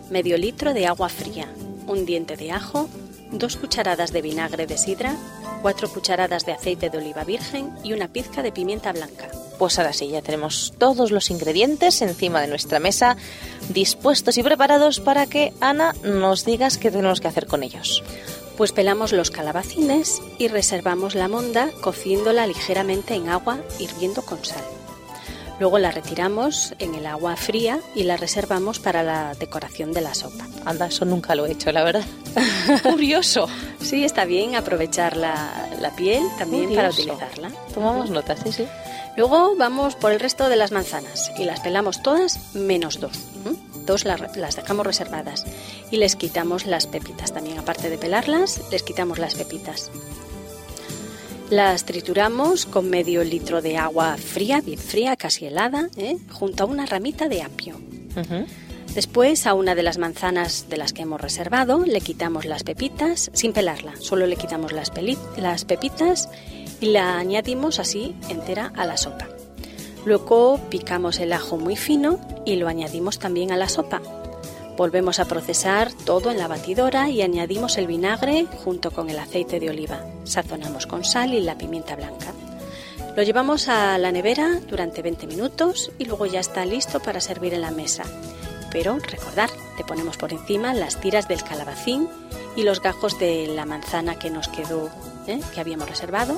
medio 0.10 0.38
litro 0.38 0.74
de 0.74 0.88
agua 0.88 1.10
fría, 1.10 1.48
un 1.88 2.06
diente 2.06 2.36
de 2.36 2.52
ajo, 2.52 2.90
dos 3.38 3.58
cucharadas 3.58 4.12
de 4.12 4.22
vinagre 4.22 4.68
de 4.68 4.78
sidra, 4.78 5.16
cuatro 5.62 5.90
cucharadas 5.90 6.46
de 6.46 6.54
aceite 6.54 6.90
de 6.90 6.98
oliva 6.98 7.24
virgen 7.24 7.72
y 7.84 7.94
una 7.94 8.08
pizca 8.08 8.44
de 8.44 8.52
pimienta 8.52 8.92
blanca. 8.92 9.30
pues 9.58 9.80
ahora 9.80 9.94
sí, 9.94 10.10
ya 10.10 10.22
tenemos 10.22 10.74
todos 10.78 11.12
los 11.12 11.30
ingredientes 11.30 12.02
encima 12.02 12.42
de 12.42 12.48
nuestra 12.48 12.80
mesa, 12.80 13.16
dispuestos 13.70 14.38
y 14.38 14.44
preparados 14.44 15.00
para 15.00 15.28
que 15.28 15.54
Ana 15.62 15.96
nos 16.04 16.44
digas 16.46 16.78
qué 16.78 16.92
tenemos 16.92 17.22
que 17.22 17.30
hacer 17.30 17.48
con 17.48 17.64
ellos. 17.64 18.04
Pues 18.58 18.72
pelamos 18.72 19.12
los 19.12 19.32
calabacines 19.32 20.22
y 20.38 20.48
reservamos 20.50 21.16
la 21.16 21.28
monda 21.28 21.70
cociéndola 21.82 22.48
ligeramente 22.48 23.14
en 23.16 23.30
agua 23.30 23.60
hirviendo 23.80 24.22
con 24.24 24.44
sal. 24.44 24.64
Luego 25.60 25.80
la 25.80 25.90
retiramos 25.92 26.74
en 26.80 26.96
el 26.96 27.06
agua 27.06 27.36
fría 27.38 27.80
y 27.96 28.04
la 28.04 28.18
reservamos 28.18 28.80
para 28.80 29.04
la 29.04 29.34
decoración 29.36 29.94
de 29.94 30.02
la 30.02 30.14
sopa. 30.14 30.46
Anda, 30.66 30.88
eso 30.88 31.06
nunca 31.06 31.34
lo 31.34 31.46
he 31.46 31.52
hecho, 31.54 31.72
la 31.72 31.84
verdad. 31.84 32.04
Curioso. 32.84 33.48
Sí, 33.82 34.04
está 34.04 34.26
bien 34.26 34.56
aprovechar 34.56 35.16
la, 35.16 35.70
la 35.80 35.92
piel 35.96 36.24
también 36.38 36.76
para 36.76 36.90
Curioso. 36.90 37.14
utilizarla. 37.14 37.52
Tomamos 37.74 38.10
notas, 38.10 38.40
sí, 38.44 38.52
sí. 38.52 38.68
Luego 39.16 39.56
vamos 39.56 39.96
por 39.96 40.12
el 40.12 40.20
resto 40.20 40.50
de 40.50 40.58
las 40.58 40.72
manzanas 40.74 41.32
y 41.38 41.46
las 41.46 41.62
pelamos 41.62 42.02
todas 42.04 42.54
menos 42.54 43.00
dos. 43.00 43.18
¿m? 43.46 43.56
Dos 43.86 44.04
la- 44.04 44.30
las 44.36 44.58
dejamos 44.58 44.86
reservadas 44.86 45.46
y 45.90 45.98
les 45.98 46.18
quitamos 46.18 46.66
las 46.66 46.86
pepitas 46.88 47.32
también. 47.32 47.58
Aparte 47.60 47.90
de 47.90 47.98
pelarlas, 47.98 48.60
les 48.72 48.84
quitamos 48.84 49.20
las 49.20 49.36
pepitas. 49.36 49.90
Las 51.50 51.86
trituramos 51.86 52.66
con 52.66 52.90
medio 52.90 53.24
litro 53.24 53.62
de 53.62 53.78
agua 53.78 54.18
fría, 54.18 54.62
bien 54.62 54.80
fría, 54.80 55.16
casi 55.16 55.46
helada, 55.46 55.90
¿eh? 55.96 56.18
junto 56.32 56.64
a 56.64 56.66
una 56.66 56.88
ramita 56.88 57.30
de 57.30 57.44
apio. 57.44 57.80
Después 58.96 59.46
a 59.46 59.54
una 59.54 59.76
de 59.76 59.84
las 59.84 59.98
manzanas 59.98 60.68
de 60.70 60.78
las 60.78 60.94
que 60.94 61.04
hemos 61.04 61.22
reservado 61.22 61.86
le 61.86 62.02
quitamos 62.02 62.46
las 62.46 62.64
pepitas 62.64 63.30
sin 63.34 63.54
pelarla, 63.54 63.94
solo 64.00 64.26
le 64.26 64.38
quitamos 64.38 64.72
las, 64.72 64.92
las 65.38 65.66
pepitas 65.66 66.30
y 66.82 66.88
la 66.88 67.18
añadimos 67.18 67.80
así 67.80 68.16
entera 68.30 68.72
a 68.76 68.86
la 68.86 68.98
sopa. 68.98 69.28
Luego 70.06 70.60
picamos 70.70 71.20
el 71.20 71.34
ajo 71.34 71.58
muy 71.58 71.76
fino 71.76 72.20
y 72.46 72.56
lo 72.56 72.68
añadimos 72.68 73.20
también 73.20 73.52
a 73.52 73.58
la 73.58 73.70
sopa. 73.70 74.02
Volvemos 74.78 75.20
a 75.20 75.26
procesar 75.26 75.94
todo 75.94 76.32
en 76.32 76.38
la 76.38 76.50
batidora 76.50 77.10
y 77.10 77.22
añadimos 77.22 77.78
el 77.78 77.88
vinagre 77.88 78.46
junto 78.64 78.92
con 78.92 79.10
el 79.10 79.18
aceite 79.20 79.60
de 79.62 79.70
oliva. 79.70 80.04
Sazonamos 80.26 80.86
con 80.86 81.06
sal 81.06 81.34
y 81.34 81.40
la 81.40 81.58
pimienta 81.58 81.96
blanca. 81.96 82.34
Lo 83.16 83.24
llevamos 83.24 83.70
a 83.70 83.98
la 83.98 84.12
nevera 84.12 84.60
durante 84.68 85.02
20 85.02 85.28
minutos 85.28 85.94
y 85.98 86.04
luego 86.04 86.26
ya 86.26 86.42
está 86.42 86.66
listo 86.66 87.00
para 87.00 87.22
servir 87.22 87.54
en 87.54 87.62
la 87.62 87.72
mesa. 87.72 88.04
Pero 88.70 89.00
recordar, 89.00 89.50
le 89.78 89.86
ponemos 89.86 90.18
por 90.18 90.34
encima 90.34 90.74
las 90.74 91.00
tiras 91.00 91.30
del 91.30 91.42
calabacín 91.42 92.10
y 92.58 92.64
los 92.64 92.82
gajos 92.82 93.18
de 93.18 93.48
la 93.48 93.66
manzana 93.66 94.20
que 94.20 94.30
nos 94.30 94.50
quedó, 94.50 94.90
¿eh? 95.28 95.40
que 95.54 95.62
habíamos 95.62 95.90
reservado. 95.90 96.38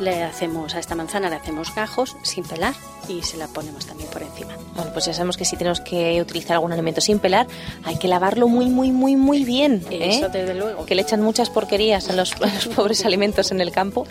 Le 0.00 0.22
hacemos 0.22 0.74
a 0.74 0.78
esta 0.78 0.94
manzana 0.94 1.28
le 1.30 1.36
hacemos 1.36 1.74
gajos 1.74 2.16
sin 2.22 2.44
pelar 2.44 2.74
y 3.08 3.22
se 3.22 3.36
la 3.36 3.46
ponemos 3.48 3.86
también 3.86 4.08
por 4.10 4.22
encima. 4.22 4.52
Bueno, 4.74 4.92
pues 4.92 5.06
ya 5.06 5.12
sabemos 5.14 5.36
que 5.36 5.44
si 5.44 5.56
tenemos 5.56 5.80
que 5.80 6.20
utilizar 6.20 6.54
algún 6.54 6.72
alimento 6.72 7.00
sin 7.00 7.18
pelar, 7.18 7.46
hay 7.84 7.96
que 7.98 8.08
lavarlo 8.08 8.48
muy, 8.48 8.66
muy, 8.66 8.90
muy, 8.90 9.16
muy 9.16 9.44
bien. 9.44 9.84
¿eh? 9.90 10.16
Eso 10.18 10.28
desde 10.28 10.54
luego. 10.54 10.86
que 10.86 10.94
le 10.94 11.02
echan 11.02 11.20
muchas 11.20 11.50
porquerías 11.50 12.08
a 12.08 12.14
los, 12.14 12.32
a 12.40 12.46
los 12.46 12.68
pobres 12.76 13.04
alimentos 13.04 13.50
en 13.52 13.60
el 13.60 13.70
campo. 13.72 14.06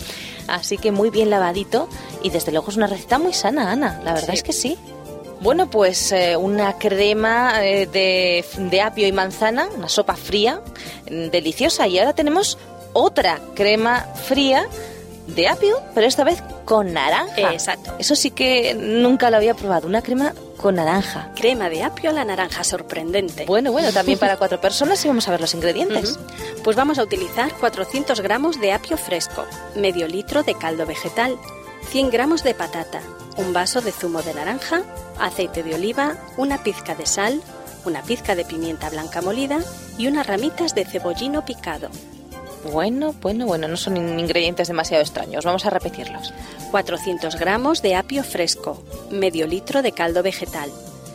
Así 0.47 0.77
que 0.77 0.91
muy 0.91 1.09
bien 1.09 1.29
lavadito 1.29 1.89
y 2.23 2.29
desde 2.29 2.51
luego 2.51 2.69
es 2.69 2.77
una 2.77 2.87
receta 2.87 3.17
muy 3.19 3.33
sana, 3.33 3.71
Ana. 3.71 3.99
La 4.03 4.13
verdad 4.13 4.29
Sí. 4.29 4.35
es 4.35 4.43
que 4.43 4.53
sí. 4.53 4.77
Bueno, 5.41 5.69
pues 5.71 6.11
eh, 6.11 6.37
una 6.37 6.77
crema 6.77 7.65
eh, 7.65 7.87
de, 7.87 8.45
de 8.57 8.81
apio 8.81 9.07
y 9.07 9.11
manzana, 9.11 9.67
una 9.75 9.89
sopa 9.89 10.15
fría, 10.15 10.61
mm, 11.09 11.29
deliciosa. 11.31 11.87
Y 11.87 11.97
ahora 11.97 12.13
tenemos 12.13 12.59
otra 12.93 13.39
crema 13.55 14.05
fría 14.25 14.67
de 15.35 15.47
apio, 15.47 15.81
pero 15.93 16.07
esta 16.07 16.23
vez 16.23 16.41
con 16.65 16.93
naranja. 16.93 17.51
Exacto. 17.51 17.95
Eso 17.99 18.15
sí 18.15 18.31
que 18.31 18.73
nunca 18.73 19.29
lo 19.29 19.37
había 19.37 19.53
probado, 19.53 19.87
una 19.87 20.01
crema 20.01 20.33
con 20.57 20.75
naranja. 20.75 21.31
Crema 21.35 21.69
de 21.69 21.83
apio 21.83 22.09
a 22.09 22.13
la 22.13 22.23
naranja, 22.23 22.63
sorprendente. 22.63 23.45
Bueno, 23.45 23.71
bueno, 23.71 23.91
también 23.91 24.19
para 24.19 24.37
cuatro 24.37 24.61
personas 24.61 25.03
y 25.03 25.07
vamos 25.07 25.27
a 25.27 25.31
ver 25.31 25.41
los 25.41 25.53
ingredientes. 25.53 26.19
Pues 26.63 26.75
vamos 26.75 26.99
a 26.99 27.03
utilizar 27.03 27.53
400 27.53 28.21
gramos 28.21 28.61
de 28.61 28.73
apio 28.73 28.97
fresco, 28.97 29.45
medio 29.75 30.07
litro 30.07 30.43
de 30.43 30.53
caldo 30.53 30.85
vegetal, 30.85 31.37
100 31.89 32.11
gramos 32.11 32.43
de 32.43 32.53
patata, 32.53 33.01
un 33.37 33.53
vaso 33.53 33.81
de 33.81 33.91
zumo 33.91 34.21
de 34.21 34.33
naranja, 34.33 34.83
aceite 35.19 35.63
de 35.63 35.75
oliva, 35.75 36.15
una 36.37 36.63
pizca 36.63 36.95
de 36.95 37.05
sal, 37.05 37.41
una 37.85 38.03
pizca 38.03 38.35
de 38.35 38.45
pimienta 38.45 38.89
blanca 38.89 39.21
molida 39.21 39.59
y 39.97 40.07
unas 40.07 40.27
ramitas 40.27 40.75
de 40.75 40.85
cebollino 40.85 41.43
picado. 41.43 41.89
Bueno, 42.71 43.13
bueno, 43.21 43.45
bueno, 43.47 43.67
no 43.67 43.75
son 43.77 43.97
in- 43.97 44.19
ingredientes 44.19 44.67
demasiado 44.67 45.01
extraños. 45.01 45.45
Vamos 45.45 45.65
a 45.65 45.69
repetirlos. 45.69 46.33
400 46.71 47.35
gramos 47.37 47.81
de 47.81 47.95
apio 47.95 48.23
fresco, 48.23 48.83
medio 49.09 49.47
litro 49.47 49.81
de 49.81 49.91
caldo 49.91 50.21
vegetal, 50.23 50.69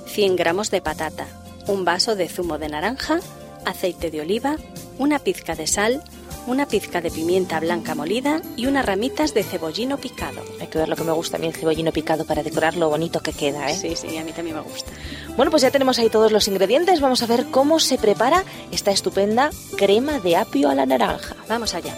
100 0.06 0.37
gramos 0.37 0.70
de 0.70 0.82
patata, 0.82 1.26
un 1.68 1.85
vaso 1.85 2.16
de 2.16 2.28
zumo 2.28 2.59
de 2.59 2.68
naranja, 2.68 3.20
aceite 3.64 4.11
de 4.11 4.20
oliva, 4.20 4.56
una 4.98 5.18
pizca 5.18 5.54
de 5.54 5.66
sal, 5.66 6.02
una 6.46 6.66
pizca 6.66 7.00
de 7.00 7.11
pimienta 7.11 7.59
blanca 7.59 7.94
molida 7.96 8.40
y 8.56 8.66
unas 8.66 8.87
ramitas 8.87 9.35
de 9.35 9.42
cebollino 9.42 9.98
picado. 9.98 10.42
Hay 10.61 10.68
que 10.68 10.78
ver 10.78 10.88
lo 10.88 10.94
que 10.94 11.02
me 11.02 11.11
gusta 11.12 11.37
a 11.38 11.40
mí 11.40 11.48
el 11.48 11.54
cebollino 11.54 11.90
picado 11.90 12.24
para 12.24 12.44
decorar 12.44 12.76
lo 12.76 12.88
bonito 12.88 13.20
que 13.20 13.32
queda, 13.32 13.68
¿eh? 13.70 13.74
Sí, 13.76 13.96
sí, 13.96 14.16
a 14.16 14.22
mí 14.24 14.30
también 14.32 14.56
me 14.56 14.62
gusta. 14.62 14.90
Bueno, 15.37 15.51
pues 15.51 15.62
ya 15.62 15.70
tenemos 15.70 15.99
ahí 15.99 16.09
todos 16.09 16.33
los 16.33 16.49
ingredientes. 16.49 17.01
Vamos 17.01 17.22
a 17.22 17.27
ver 17.27 17.46
cómo 17.51 17.79
se 17.79 17.99
prepara 17.99 18.42
esta 18.72 18.90
estupenda 18.90 19.51
crema 19.77 20.18
de 20.18 20.37
apio 20.37 20.70
a 20.70 20.75
la 20.75 20.87
naranja. 20.87 21.37
Vamos 21.46 21.75
allá. 21.75 21.94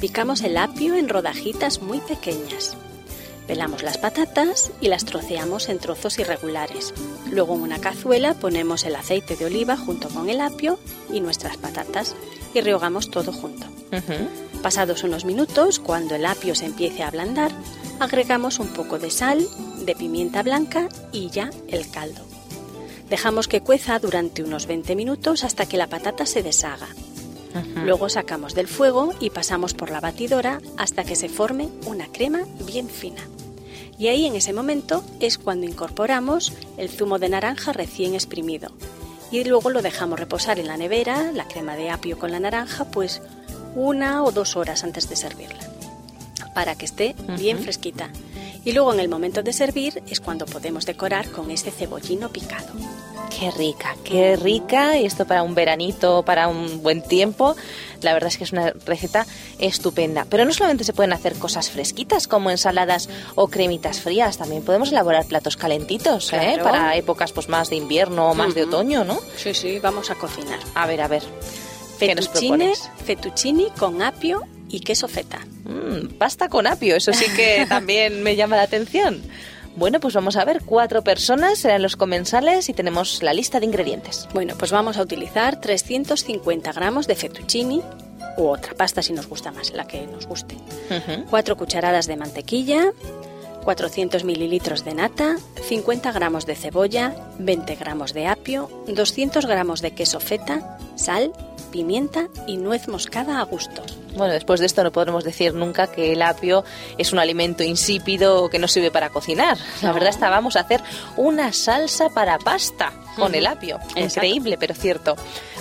Picamos 0.00 0.40
el 0.40 0.56
apio 0.56 0.94
en 0.94 1.10
rodajitas 1.10 1.82
muy 1.82 2.00
pequeñas. 2.00 2.76
Pelamos 3.46 3.82
las 3.82 3.98
patatas 3.98 4.70
y 4.80 4.88
las 4.88 5.04
troceamos 5.04 5.68
en 5.68 5.80
trozos 5.80 6.18
irregulares. 6.18 6.94
Luego 7.30 7.54
en 7.54 7.60
una 7.60 7.78
cazuela 7.78 8.32
ponemos 8.32 8.84
el 8.84 8.96
aceite 8.96 9.36
de 9.36 9.44
oliva 9.44 9.76
junto 9.76 10.08
con 10.08 10.30
el 10.30 10.40
apio 10.40 10.78
y 11.12 11.20
nuestras 11.20 11.58
patatas 11.58 12.14
y 12.54 12.62
rehogamos 12.62 13.10
todo 13.10 13.32
junto. 13.32 13.66
Pasados 14.62 15.02
unos 15.02 15.26
minutos, 15.26 15.78
cuando 15.78 16.14
el 16.14 16.24
apio 16.24 16.54
se 16.54 16.66
empiece 16.66 17.02
a 17.02 17.08
ablandar, 17.08 17.52
agregamos 18.00 18.58
un 18.60 18.68
poco 18.68 18.98
de 18.98 19.10
sal, 19.10 19.46
de 19.84 19.94
pimienta 19.94 20.42
blanca 20.42 20.88
y 21.12 21.28
ya 21.28 21.50
el 21.68 21.90
caldo. 21.90 22.31
Dejamos 23.12 23.46
que 23.46 23.60
cueza 23.60 23.98
durante 23.98 24.42
unos 24.42 24.66
20 24.66 24.96
minutos 24.96 25.44
hasta 25.44 25.66
que 25.66 25.76
la 25.76 25.86
patata 25.86 26.24
se 26.24 26.42
deshaga. 26.42 26.88
Luego 27.84 28.08
sacamos 28.08 28.54
del 28.54 28.68
fuego 28.68 29.12
y 29.20 29.28
pasamos 29.28 29.74
por 29.74 29.90
la 29.90 30.00
batidora 30.00 30.62
hasta 30.78 31.04
que 31.04 31.14
se 31.14 31.28
forme 31.28 31.68
una 31.84 32.06
crema 32.06 32.44
bien 32.64 32.88
fina. 32.88 33.20
Y 33.98 34.08
ahí 34.08 34.24
en 34.24 34.34
ese 34.34 34.54
momento 34.54 35.04
es 35.20 35.36
cuando 35.36 35.66
incorporamos 35.66 36.54
el 36.78 36.88
zumo 36.88 37.18
de 37.18 37.28
naranja 37.28 37.74
recién 37.74 38.14
exprimido. 38.14 38.70
Y 39.30 39.44
luego 39.44 39.68
lo 39.68 39.82
dejamos 39.82 40.18
reposar 40.18 40.58
en 40.58 40.68
la 40.68 40.78
nevera, 40.78 41.32
la 41.32 41.46
crema 41.46 41.76
de 41.76 41.90
apio 41.90 42.18
con 42.18 42.32
la 42.32 42.40
naranja, 42.40 42.86
pues 42.86 43.20
una 43.74 44.24
o 44.24 44.32
dos 44.32 44.56
horas 44.56 44.84
antes 44.84 45.10
de 45.10 45.16
servirla, 45.16 45.70
para 46.54 46.76
que 46.76 46.86
esté 46.86 47.14
bien 47.36 47.58
fresquita. 47.58 48.08
Y 48.64 48.72
luego 48.72 48.92
en 48.92 49.00
el 49.00 49.08
momento 49.08 49.42
de 49.42 49.52
servir 49.52 50.02
es 50.08 50.20
cuando 50.20 50.46
podemos 50.46 50.86
decorar 50.86 51.30
con 51.30 51.50
este 51.50 51.70
cebollino 51.70 52.28
picado. 52.28 52.72
Qué 53.38 53.50
rica, 53.50 53.96
qué 54.04 54.36
rica. 54.36 54.96
Y 54.98 55.06
esto 55.06 55.26
para 55.26 55.42
un 55.42 55.54
veranito, 55.54 56.22
para 56.22 56.48
un 56.48 56.82
buen 56.82 57.02
tiempo. 57.02 57.56
La 58.00 58.12
verdad 58.12 58.28
es 58.28 58.38
que 58.38 58.44
es 58.44 58.52
una 58.52 58.72
receta 58.84 59.26
estupenda. 59.58 60.26
Pero 60.28 60.44
no 60.44 60.52
solamente 60.52 60.84
se 60.84 60.92
pueden 60.92 61.12
hacer 61.12 61.34
cosas 61.34 61.70
fresquitas 61.70 62.28
como 62.28 62.50
ensaladas 62.50 63.08
o 63.34 63.48
cremitas 63.48 64.00
frías, 64.00 64.38
también 64.38 64.62
podemos 64.62 64.90
elaborar 64.90 65.24
platos 65.26 65.56
calentitos, 65.56 66.32
¿eh? 66.32 66.58
Para 66.62 66.96
épocas 66.96 67.32
pues 67.32 67.48
más 67.48 67.70
de 67.70 67.76
invierno 67.76 68.30
o 68.30 68.34
más 68.34 68.54
de 68.54 68.64
otoño, 68.64 69.04
¿no? 69.04 69.18
Sí, 69.36 69.54
sí, 69.54 69.78
vamos 69.78 70.10
a 70.10 70.14
cocinar. 70.14 70.58
A 70.74 70.86
ver, 70.86 71.00
a 71.00 71.08
ver. 71.08 71.22
¿Qué 71.98 72.14
nos 72.14 72.28
Fettuccine, 72.28 72.72
fettuccini 73.04 73.70
con 73.78 74.02
apio 74.02 74.42
y 74.72 74.80
queso 74.80 75.06
feta. 75.06 75.38
Mm, 75.64 76.14
pasta 76.18 76.48
con 76.48 76.66
apio, 76.66 76.96
eso 76.96 77.12
sí 77.12 77.26
que 77.36 77.66
también 77.68 78.22
me 78.24 78.34
llama 78.34 78.56
la 78.56 78.62
atención. 78.62 79.22
Bueno, 79.76 80.00
pues 80.00 80.14
vamos 80.14 80.36
a 80.36 80.44
ver, 80.44 80.62
cuatro 80.64 81.02
personas 81.02 81.58
serán 81.58 81.82
los 81.82 81.96
comensales 81.96 82.68
y 82.68 82.74
tenemos 82.74 83.22
la 83.22 83.32
lista 83.32 83.60
de 83.60 83.66
ingredientes. 83.66 84.28
Bueno, 84.34 84.54
pues 84.58 84.70
vamos 84.70 84.98
a 84.98 85.02
utilizar 85.02 85.60
350 85.60 86.72
gramos 86.72 87.06
de 87.06 87.14
fettuccini 87.14 87.82
u 88.36 88.48
otra 88.48 88.74
pasta 88.74 89.02
si 89.02 89.12
nos 89.12 89.28
gusta 89.28 89.50
más, 89.52 89.72
la 89.72 89.86
que 89.86 90.06
nos 90.06 90.26
guste. 90.26 90.56
4 91.30 91.56
cucharadas 91.56 92.06
de 92.06 92.16
mantequilla, 92.16 92.92
400 93.64 94.24
mililitros 94.24 94.84
de 94.84 94.94
nata, 94.94 95.36
50 95.68 96.12
gramos 96.12 96.44
de 96.44 96.54
cebolla, 96.54 97.14
20 97.38 97.74
gramos 97.76 98.12
de 98.12 98.26
apio, 98.26 98.68
200 98.88 99.46
gramos 99.46 99.80
de 99.80 99.92
queso 99.92 100.20
feta, 100.20 100.78
sal, 100.96 101.32
pimienta 101.70 102.28
y 102.46 102.58
nuez 102.58 102.88
moscada 102.88 103.40
a 103.40 103.44
gusto. 103.44 103.82
Bueno, 104.16 104.34
después 104.34 104.60
de 104.60 104.66
esto 104.66 104.84
no 104.84 104.92
podremos 104.92 105.24
decir 105.24 105.54
nunca 105.54 105.86
que 105.86 106.12
el 106.12 106.22
apio 106.22 106.64
es 106.98 107.12
un 107.12 107.18
alimento 107.18 107.62
insípido 107.62 108.44
o 108.44 108.50
que 108.50 108.58
no 108.58 108.68
sirve 108.68 108.90
para 108.90 109.10
cocinar. 109.10 109.58
La 109.82 109.92
verdad 109.92 110.10
es 110.10 110.16
que 110.16 110.24
vamos 110.24 110.56
a 110.56 110.60
hacer 110.60 110.82
una 111.16 111.52
salsa 111.52 112.10
para 112.10 112.38
pasta 112.38 112.92
con 113.16 113.34
el 113.34 113.46
apio. 113.46 113.76
Exacto. 113.96 114.26
Increíble, 114.26 114.58
pero 114.58 114.74
cierto. 114.74 115.16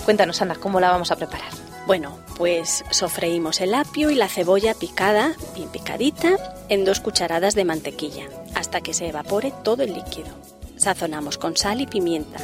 Cuéntanos, 0.06 0.42
Ana, 0.42 0.56
¿cómo 0.56 0.80
la 0.80 0.92
vamos 0.92 1.12
a 1.12 1.16
preparar? 1.16 1.52
Bueno, 1.88 2.20
pues 2.38 2.84
sofreímos 2.92 3.60
el 3.62 3.74
apio 3.74 4.12
y 4.12 4.16
la 4.16 4.28
cebolla 4.28 4.74
picada, 4.74 5.34
bien 5.56 5.70
picadita, 5.70 6.38
en 6.70 6.86
dos 6.86 7.00
cucharadas 7.00 7.56
de 7.56 7.66
mantequilla, 7.66 8.26
hasta 8.56 8.82
que 8.82 8.94
se 8.94 9.08
evapore 9.08 9.52
todo 9.64 9.84
el 9.84 9.94
líquido. 9.94 10.30
Sazonamos 10.78 11.38
con 11.38 11.58
sal 11.58 11.82
y 11.82 11.88
pimienta. 11.88 12.40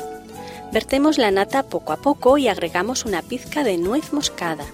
Vertemos 0.71 1.17
la 1.17 1.31
nata 1.31 1.63
poco 1.63 1.93
a 1.93 1.97
poco 1.97 2.37
y 2.37 2.47
agregamos 2.47 3.05
una 3.05 3.21
pizca 3.21 3.63
de 3.63 3.77
nuez 3.77 4.11
moscada. 4.11 4.65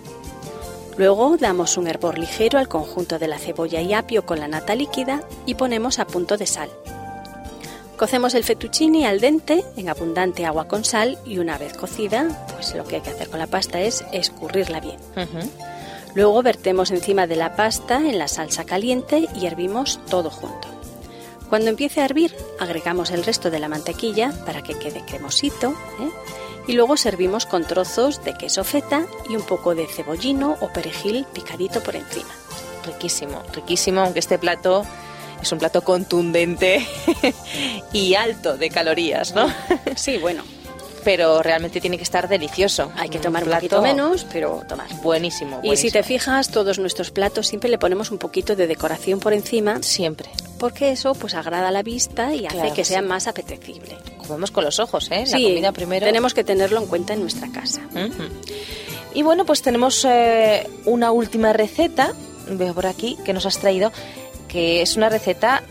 Luego 0.98 1.38
damos 1.38 1.78
un 1.78 1.88
hervor 1.88 2.20
ligero 2.20 2.60
al 2.60 2.68
conjunto 2.68 3.18
de 3.20 3.28
la 3.28 3.40
cebolla 3.40 3.82
y 3.82 3.94
apio 3.94 4.26
con 4.26 4.40
la 4.40 4.48
nata 4.48 4.76
líquida 4.76 5.24
y 5.46 5.56
ponemos 5.56 6.00
a 6.00 6.06
punto 6.06 6.38
de 6.38 6.46
sal. 6.46 6.70
Cocemos 7.98 8.34
el 8.34 8.44
fettuccine 8.44 9.08
al 9.08 9.20
dente 9.20 9.64
en 9.78 9.90
abundante 9.90 10.46
agua 10.46 10.68
con 10.68 10.84
sal 10.84 11.18
y 11.26 11.38
una 11.38 11.58
vez 11.58 11.74
cocida, 11.74 12.46
pues 12.54 12.76
lo 12.76 12.86
que 12.86 12.98
hay 12.98 13.02
que 13.02 13.12
hacer 13.12 13.30
con 13.30 13.40
la 13.40 13.48
pasta 13.48 13.82
es 13.82 14.04
escurrirla 14.12 14.80
bien. 14.80 14.98
Luego 16.16 16.44
vertemos 16.44 16.92
encima 16.92 17.28
de 17.28 17.38
la 17.38 17.56
pasta 17.56 17.98
en 17.98 18.20
la 18.20 18.28
salsa 18.28 18.66
caliente 18.66 19.28
y 19.36 19.46
hervimos 19.46 20.00
todo 20.10 20.30
junto. 20.30 20.68
Cuando 21.50 21.70
empiece 21.70 22.02
a 22.02 22.06
hervir, 22.06 22.36
agregamos 22.60 23.12
el 23.12 23.24
resto 23.24 23.52
de 23.52 23.60
la 23.60 23.68
mantequilla 23.68 24.32
para 24.46 24.64
que 24.64 24.78
quede 24.78 25.06
cremosito 25.06 25.76
¿eh? 26.00 26.10
Y 26.68 26.74
luego 26.74 26.98
servimos 26.98 27.46
con 27.46 27.66
trozos 27.66 28.24
de 28.24 28.34
queso 28.34 28.64
feta 28.64 29.06
y 29.30 29.36
un 29.36 29.44
poco 29.44 29.76
de 29.76 29.88
cebollino 29.88 30.58
o 30.62 30.72
perejil 30.72 31.26
picadito 31.34 31.82
por 31.82 31.96
encima. 31.96 32.34
Riquísimo, 32.86 33.44
riquísimo, 33.54 34.02
aunque 34.02 34.20
este 34.20 34.38
plato 34.38 34.86
es 35.42 35.52
un 35.52 35.60
plato 35.60 35.82
contundente 35.82 36.86
y 37.94 38.16
alto 38.16 38.58
de 38.58 38.70
calorías, 38.70 39.34
¿no? 39.34 39.48
Sí, 39.96 40.18
bueno, 40.18 40.44
Pero 41.04 41.42
realmente 41.44 41.82
tiene 41.82 41.98
que 41.98 42.04
estar 42.04 42.28
delicioso. 42.28 42.92
hay 42.96 43.10
que 43.10 43.20
tomar 43.20 43.44
un 43.44 43.50
plato 43.50 43.62
poquito 43.62 43.82
menos, 43.82 44.26
pero 44.32 44.62
tomar. 44.68 44.88
Buenísimo, 45.02 45.60
Y 45.64 45.76
si 45.76 45.90
te 45.92 46.00
buenísimo. 46.00 46.04
fijas, 46.04 46.50
todos 46.50 46.80
nuestros 46.80 47.12
platos 47.12 47.48
siempre 47.48 47.70
le 47.70 47.78
ponemos 47.78 48.12
un 48.12 48.18
poquito 48.18 48.56
de 48.56 48.68
decoración 48.68 49.20
por 49.20 49.34
encima, 49.34 49.82
Siempre. 49.84 50.30
porque 50.60 50.92
eso 50.92 51.14
pues 51.14 51.34
agrada 51.36 51.72
la 51.72 51.84
vista 51.84 52.34
y 52.34 52.46
hace 52.46 52.72
que 52.74 52.86
sea 52.86 53.02
más 53.02 53.28
apetecible. 53.28 53.98
Comemos 54.26 54.52
con 54.52 54.64
los 54.64 54.80
ojos, 54.80 55.10
¿eh? 55.12 55.26
La 55.28 55.38
Sí, 55.38 55.44
comida 55.44 55.72
primero. 55.74 56.06
tenemos 56.06 56.34
que 56.34 56.44
tenerlo 56.44 56.80
en 56.80 56.88
cuenta 56.88 57.14
en 57.14 57.20
nuestra 57.22 57.50
casa. 57.52 57.82
Y 59.14 59.22
bueno, 59.22 59.46
pues 59.46 59.62
tenemos 59.62 60.06
eh, 60.10 60.68
una 60.86 61.12
última 61.12 61.54
receta, 61.54 62.14
veo 62.50 62.74
por 62.74 62.88
aquí, 62.88 63.18
que 63.24 63.34
nos 63.34 63.46
has 63.46 63.60
traído, 63.60 63.92
que 64.48 64.82
es 64.82 64.96
una 64.96 65.10
receta 65.10 65.64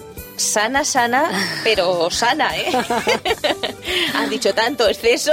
sana, 0.43 0.85
sana, 0.85 1.31
pero 1.65 2.11
sana, 2.11 2.57
¿eh? 2.57 2.73
has 4.15 4.31
dicho 4.31 4.53
tanto 4.55 4.89
exceso 4.89 5.33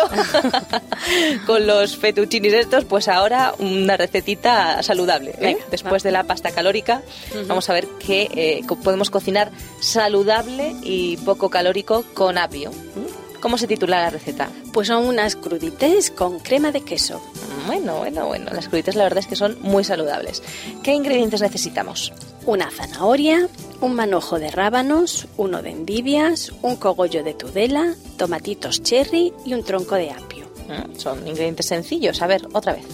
con 1.45 1.65
los 1.67 1.97
fettuccinis 1.97 2.53
estos, 2.53 2.85
pues 2.85 3.07
ahora 3.07 3.53
una 3.59 3.97
recetita 3.97 4.81
saludable. 4.83 5.35
¿eh? 5.39 5.57
Después 5.71 6.03
va. 6.03 6.07
de 6.07 6.11
la 6.11 6.23
pasta 6.23 6.51
calórica, 6.51 7.01
vamos 7.47 7.69
a 7.69 7.73
ver 7.73 7.87
qué 8.05 8.29
eh, 8.35 8.61
podemos 8.83 9.09
cocinar 9.09 9.51
saludable 9.81 10.75
y 10.83 11.17
poco 11.17 11.49
calórico 11.49 12.03
con 12.13 12.37
apio. 12.37 12.71
¿Mm? 12.71 13.39
¿Cómo 13.41 13.57
se 13.57 13.67
titula 13.67 14.01
la 14.01 14.09
receta? 14.09 14.49
Pues 14.73 14.89
son 14.89 15.05
unas 15.05 15.37
crudités 15.37 16.11
con 16.11 16.39
crema 16.39 16.71
de 16.71 16.81
queso. 16.81 17.21
Bueno, 17.67 17.99
bueno, 17.99 18.27
bueno. 18.27 18.51
Las 18.51 18.67
cruditas 18.67 18.95
la 18.95 19.03
verdad 19.03 19.19
es 19.19 19.27
que 19.27 19.37
son 19.37 19.57
muy 19.61 19.85
saludables. 19.85 20.43
¿Qué 20.83 20.93
ingredientes 20.93 21.41
necesitamos? 21.41 22.11
Una 22.49 22.71
zanahoria, 22.71 23.47
un 23.79 23.93
manojo 23.93 24.39
de 24.39 24.49
rábanos, 24.49 25.27
uno 25.37 25.61
de 25.61 25.69
endivias, 25.69 26.51
un 26.63 26.77
cogollo 26.77 27.23
de 27.23 27.35
tudela, 27.35 27.93
tomatitos 28.17 28.81
cherry 28.81 29.31
y 29.45 29.53
un 29.53 29.63
tronco 29.63 29.93
de 29.93 30.09
apio. 30.09 30.47
Mm, 30.67 30.95
Son 30.97 31.27
ingredientes 31.27 31.67
sencillos. 31.67 32.23
A 32.23 32.27
ver, 32.27 32.47
otra 32.53 32.73
vez. 32.73 32.85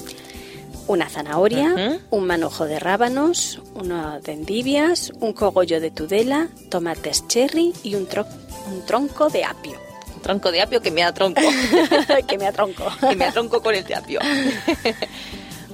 Una 0.87 1.07
zanahoria, 1.09 2.01
un 2.11 2.27
manojo 2.27 2.65
de 2.65 2.79
rábanos, 2.79 3.61
uno 3.75 4.19
de 4.19 4.33
endivias, 4.33 5.13
un 5.21 5.31
cogollo 5.31 5.79
de 5.79 5.89
tudela, 5.89 6.49
tomates 6.69 7.25
cherry 7.29 7.71
y 7.81 7.95
un, 7.95 8.09
tro- 8.09 8.27
un 8.67 8.85
tronco 8.85 9.29
de 9.29 9.45
apio. 9.45 9.79
Un 10.17 10.21
tronco 10.21 10.51
de 10.51 10.61
apio 10.63 10.81
que 10.81 10.91
me 10.91 11.01
atronco. 11.01 11.39
que 12.27 12.37
me 12.37 12.45
atronco. 12.47 12.83
que 13.09 13.15
me 13.15 13.23
atronco 13.25 13.61
con 13.63 13.73
el 13.73 13.85
de 13.85 13.95
apio. 13.95 14.19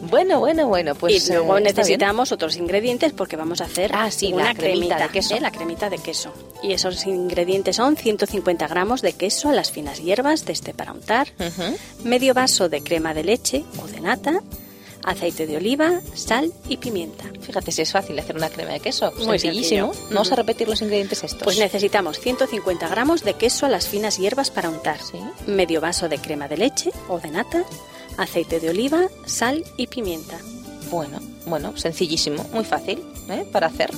bueno, 0.10 0.40
bueno, 0.40 0.68
bueno. 0.68 0.96
Pues, 0.96 1.28
y 1.28 1.32
luego 1.32 1.58
eh, 1.58 1.62
bien. 1.62 1.76
necesitamos 1.76 2.32
otros 2.32 2.56
ingredientes 2.58 3.14
porque 3.14 3.36
vamos 3.36 3.62
a 3.62 3.66
hacer 3.66 3.92
Ah, 3.94 4.10
sí, 4.12 4.34
una 4.34 4.54
cremita 4.54 4.96
cremita 4.96 5.08
de 5.08 5.10
queso. 5.10 5.36
¿eh? 5.36 5.42
La 5.42 5.52
cremita 5.52 5.90
de 5.90 5.98
queso. 6.00 6.34
Y 6.64 6.74
esos 6.74 7.06
ingredientes 7.06 7.76
son 7.76 7.96
150 7.96 8.68
gramos 8.68 9.02
de 9.02 9.14
queso 9.14 9.50
a 9.50 9.54
las 9.54 9.72
finas 9.72 10.02
hierbas 10.02 10.46
de 10.46 10.54
este 10.54 10.74
para 10.74 10.92
untar, 10.94 11.28
medio 12.04 12.34
vaso 12.34 12.70
de 12.70 12.82
crema 12.82 13.14
de 13.14 13.24
leche 13.24 13.64
o 13.82 13.88
de 13.88 14.02
nata, 14.02 14.42
aceite 15.04 15.48
de 15.48 15.58
oliva, 15.58 16.00
sal 16.14 16.54
y 16.70 16.78
pimienta. 16.78 17.24
Fíjate 17.42 17.72
si 17.72 17.82
es 17.82 17.92
fácil 17.92 18.18
hacer 18.20 18.36
una 18.36 18.50
crema 18.50 18.74
de 18.74 18.80
queso. 18.80 19.12
Muy 19.26 19.40
Sencillísimo. 19.40 19.94
sencillo. 19.94 20.10
Vamos 20.14 20.32
a 20.32 20.36
repetir 20.36 20.68
los 20.68 20.82
ingredientes 20.82 21.24
estos. 21.24 21.42
Pues 21.44 21.58
necesitamos 21.58 22.20
150 22.20 22.88
gramos 22.88 23.24
de 23.24 23.34
queso 23.34 23.66
a 23.66 23.70
las 23.70 23.88
finas 23.88 24.18
hierbas 24.20 24.52
para 24.52 24.70
untar, 24.70 25.00
Sí. 25.02 25.18
medio 25.48 25.82
vaso 25.82 26.08
de 26.10 26.20
crema 26.20 26.48
de 26.48 26.58
leche 26.58 26.92
o 27.10 27.20
de 27.20 27.32
nata, 27.32 27.64
aceite 28.24 28.60
de 28.60 28.70
oliva, 28.70 29.08
sal 29.26 29.64
y 29.78 29.88
pimienta. 29.88 30.38
Bueno, 30.90 31.20
bueno, 31.46 31.76
sencillísimo, 31.78 32.44
muy 32.54 32.66
fácil 32.66 33.04
¿eh? 33.30 33.46
para 33.52 33.68
hacer. 33.68 33.92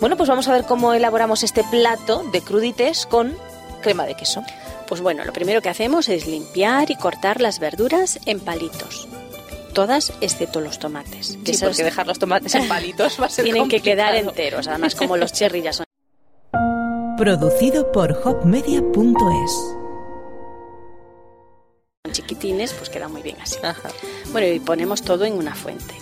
Bueno, 0.00 0.16
pues 0.16 0.28
vamos 0.28 0.48
a 0.48 0.52
ver 0.52 0.64
cómo 0.64 0.94
elaboramos 0.94 1.42
este 1.42 1.64
plato 1.64 2.24
de 2.32 2.40
crudités 2.40 3.06
con 3.06 3.36
crema 3.82 4.04
de 4.06 4.14
queso. 4.14 4.42
Pues 4.88 5.00
bueno, 5.00 5.24
lo 5.24 5.32
primero 5.32 5.62
que 5.62 5.68
hacemos 5.68 6.08
es 6.08 6.26
limpiar 6.26 6.90
y 6.90 6.96
cortar 6.96 7.40
las 7.40 7.58
verduras 7.58 8.18
en 8.26 8.40
palitos. 8.40 9.08
Todas 9.72 10.12
excepto 10.20 10.60
los 10.60 10.78
tomates. 10.78 11.38
que 11.44 11.52
Sí, 11.52 11.52
esos 11.52 11.70
porque 11.70 11.84
dejar 11.84 12.06
los 12.06 12.18
tomates 12.18 12.54
en 12.54 12.68
palitos 12.68 13.20
va 13.20 13.26
a 13.26 13.30
ser 13.30 13.44
tienen 13.44 13.68
que 13.68 13.80
quedar 13.80 14.14
enteros. 14.14 14.68
Además, 14.68 14.94
como 14.94 15.16
los 15.16 15.32
cherry 15.32 15.62
ya 15.62 15.72
son 15.72 15.86
Producido 17.16 17.92
por 17.92 18.20
hopmedia.es. 18.24 19.81
chiquitines, 22.12 22.72
pues 22.74 22.90
queda 22.90 23.08
muy 23.08 23.22
bien 23.22 23.36
así. 23.40 23.56
Ajá. 23.62 23.90
Bueno, 24.30 24.46
y 24.46 24.60
ponemos 24.60 25.02
todo 25.02 25.24
en 25.24 25.34
una 25.34 25.54
fuente. 25.54 25.94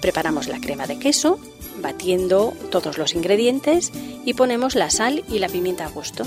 Preparamos 0.00 0.48
la 0.48 0.60
crema 0.60 0.86
de 0.86 0.98
queso, 0.98 1.38
batiendo 1.80 2.54
todos 2.70 2.98
los 2.98 3.14
ingredientes 3.14 3.92
y 4.24 4.34
ponemos 4.34 4.74
la 4.74 4.90
sal 4.90 5.24
y 5.28 5.38
la 5.38 5.48
pimienta 5.48 5.86
a 5.86 5.90
gusto. 5.90 6.24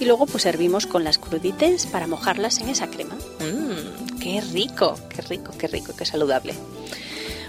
Y 0.00 0.04
luego 0.04 0.26
pues 0.26 0.42
servimos 0.42 0.86
con 0.86 1.04
las 1.04 1.18
crudites 1.18 1.86
para 1.86 2.06
mojarlas 2.06 2.58
en 2.58 2.68
esa 2.68 2.88
crema. 2.88 3.14
Mmm, 3.14 4.18
qué 4.18 4.40
rico, 4.40 4.96
qué 5.08 5.22
rico, 5.22 5.52
qué 5.58 5.68
rico, 5.68 5.92
qué 5.96 6.04
saludable. 6.04 6.54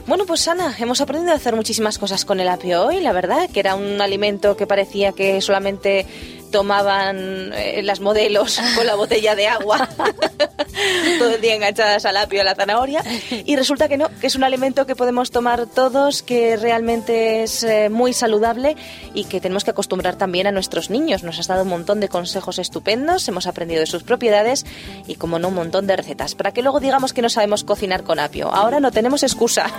Bueno, 0.08 0.28
pues 0.28 0.48
Ana, 0.48 0.76
hemos 0.78 1.02
aprendido 1.02 1.34
a 1.34 1.38
hacer 1.38 1.56
muchísimas 1.56 1.98
cosas 1.98 2.26
con 2.26 2.40
el 2.40 2.48
apio 2.48 2.86
hoy, 2.86 3.00
la 3.00 3.12
verdad, 3.12 3.50
que 3.50 3.60
era 3.60 3.74
un 3.74 4.00
alimento 4.02 4.56
que 4.56 4.68
parecía 4.68 5.14
que 5.14 5.42
solamente 5.42 6.06
tomaban 6.52 7.52
eh, 7.54 7.82
las 7.84 8.00
modelos 8.00 8.60
con 8.76 8.86
la 8.86 8.96
botella 8.96 9.36
de 9.36 9.48
agua 9.48 9.90
todo 11.20 11.36
el 11.36 11.42
día 11.42 11.56
enganchadas 11.56 12.06
al 12.06 12.18
apio 12.18 12.42
a 12.42 12.44
la 12.44 12.56
zanahoria 12.56 13.04
y 13.32 13.56
resulta 13.56 13.88
que 13.88 13.98
no, 13.98 14.10
que 14.20 14.28
es 14.28 14.36
un 14.36 14.44
alimento 14.44 14.86
que 14.86 14.96
podemos 14.96 15.32
tomar 15.32 15.66
todos, 15.68 16.24
que 16.24 16.58
realmente 16.58 17.44
es 17.44 17.64
eh, 17.64 17.90
muy 17.90 18.14
saludable 18.14 18.76
y 19.14 19.26
que 19.26 19.40
tenemos 19.40 19.64
que 19.64 19.72
acostumbrar 19.72 20.16
también 20.16 20.48
a 20.48 20.52
nuestros 20.52 20.90
niños. 20.90 21.24
Nos 21.24 21.40
has 21.40 21.48
dado 21.48 21.64
un 21.64 21.70
montón 21.70 22.00
de 22.00 22.10
consejos 22.10 22.60
estupendos, 22.60 23.28
hemos 23.28 23.48
aprendido 23.48 23.80
de 23.82 23.88
sus 23.88 24.04
propiedades 24.04 24.66
y 25.08 25.16
como 25.16 25.40
no 25.40 25.50
un 25.50 25.56
montón 25.56 25.88
de 25.88 25.96
recetas, 25.96 26.36
para 26.36 26.52
que 26.52 26.62
luego 26.62 26.80
digamos 26.80 27.14
que 27.14 27.22
no 27.22 27.30
sabemos 27.30 27.64
cocinar 27.64 28.04
con 28.04 28.20
apio. 28.20 28.54
Ahora 28.54 28.80
no 28.80 28.92
tenemos 28.92 29.24
excusa. 29.24 29.72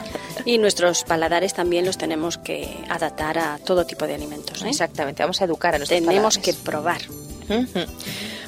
Y 0.45 0.59
nuestros 0.59 1.05
paladares 1.05 1.55
también 1.55 1.85
los 1.85 1.99
tenemos 1.99 2.39
que 2.39 2.69
adaptar 2.89 3.39
a 3.39 3.59
todo 3.65 3.85
tipo 3.85 4.07
de 4.07 4.15
alimentos. 4.15 4.63
¿eh? 4.63 4.69
Exactamente, 4.69 5.23
vamos 5.23 5.41
a 5.41 5.45
educar 5.45 5.75
a 5.75 5.79
nuestros 5.79 6.01
Tenemos 6.01 6.37
paladares. 6.37 6.56
que 6.56 6.56
probar. 6.65 7.03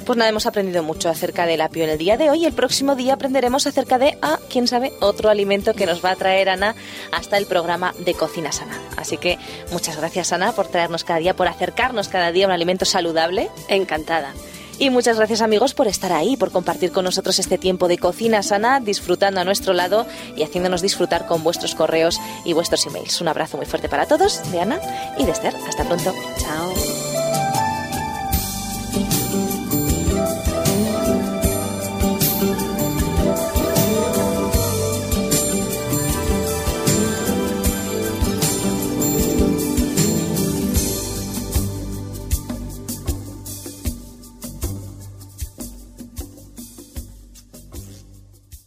Pues 0.05 0.17
nada, 0.17 0.29
hemos 0.29 0.45
aprendido 0.45 0.83
mucho 0.83 1.09
acerca 1.09 1.45
del 1.45 1.61
apio 1.61 1.83
en 1.83 1.91
el 1.91 1.97
día 1.97 2.17
de 2.17 2.29
hoy. 2.29 2.45
El 2.45 2.53
próximo 2.53 2.95
día 2.95 3.13
aprenderemos 3.13 3.67
acerca 3.67 3.97
de, 3.97 4.17
ah, 4.21 4.39
quién 4.49 4.67
sabe, 4.67 4.91
otro 5.01 5.29
alimento 5.29 5.73
que 5.73 5.85
nos 5.85 6.03
va 6.03 6.11
a 6.11 6.15
traer 6.15 6.49
Ana 6.49 6.75
hasta 7.11 7.37
el 7.37 7.45
programa 7.45 7.93
de 7.99 8.13
Cocina 8.13 8.51
Sana. 8.51 8.77
Así 8.97 9.17
que 9.17 9.37
muchas 9.71 9.97
gracias, 9.97 10.33
Ana, 10.33 10.51
por 10.51 10.67
traernos 10.67 11.03
cada 11.03 11.19
día, 11.19 11.35
por 11.35 11.47
acercarnos 11.47 12.07
cada 12.07 12.31
día 12.31 12.45
a 12.45 12.47
un 12.47 12.53
alimento 12.53 12.85
saludable. 12.85 13.49
Encantada. 13.67 14.33
Y 14.79 14.89
muchas 14.91 15.17
gracias, 15.17 15.41
amigos, 15.41 15.73
por 15.73 15.87
estar 15.87 16.13
ahí, 16.13 16.37
por 16.37 16.51
compartir 16.51 16.91
con 16.93 17.03
nosotros 17.03 17.37
este 17.37 17.57
tiempo 17.57 17.89
de 17.89 17.97
Cocina 17.97 18.41
Sana, 18.41 18.79
disfrutando 18.79 19.41
a 19.41 19.43
nuestro 19.43 19.73
lado 19.73 20.07
y 20.37 20.43
haciéndonos 20.43 20.81
disfrutar 20.81 21.27
con 21.27 21.43
vuestros 21.43 21.75
correos 21.75 22.19
y 22.45 22.53
vuestros 22.53 22.85
emails. 22.85 23.19
Un 23.19 23.27
abrazo 23.27 23.57
muy 23.57 23.65
fuerte 23.65 23.89
para 23.89 24.05
todos, 24.05 24.49
de 24.53 24.61
Ana 24.61 24.79
y 25.17 25.25
de 25.25 25.31
Esther. 25.33 25.53
Hasta 25.67 25.83
pronto. 25.83 26.13
Chao. 26.39 27.08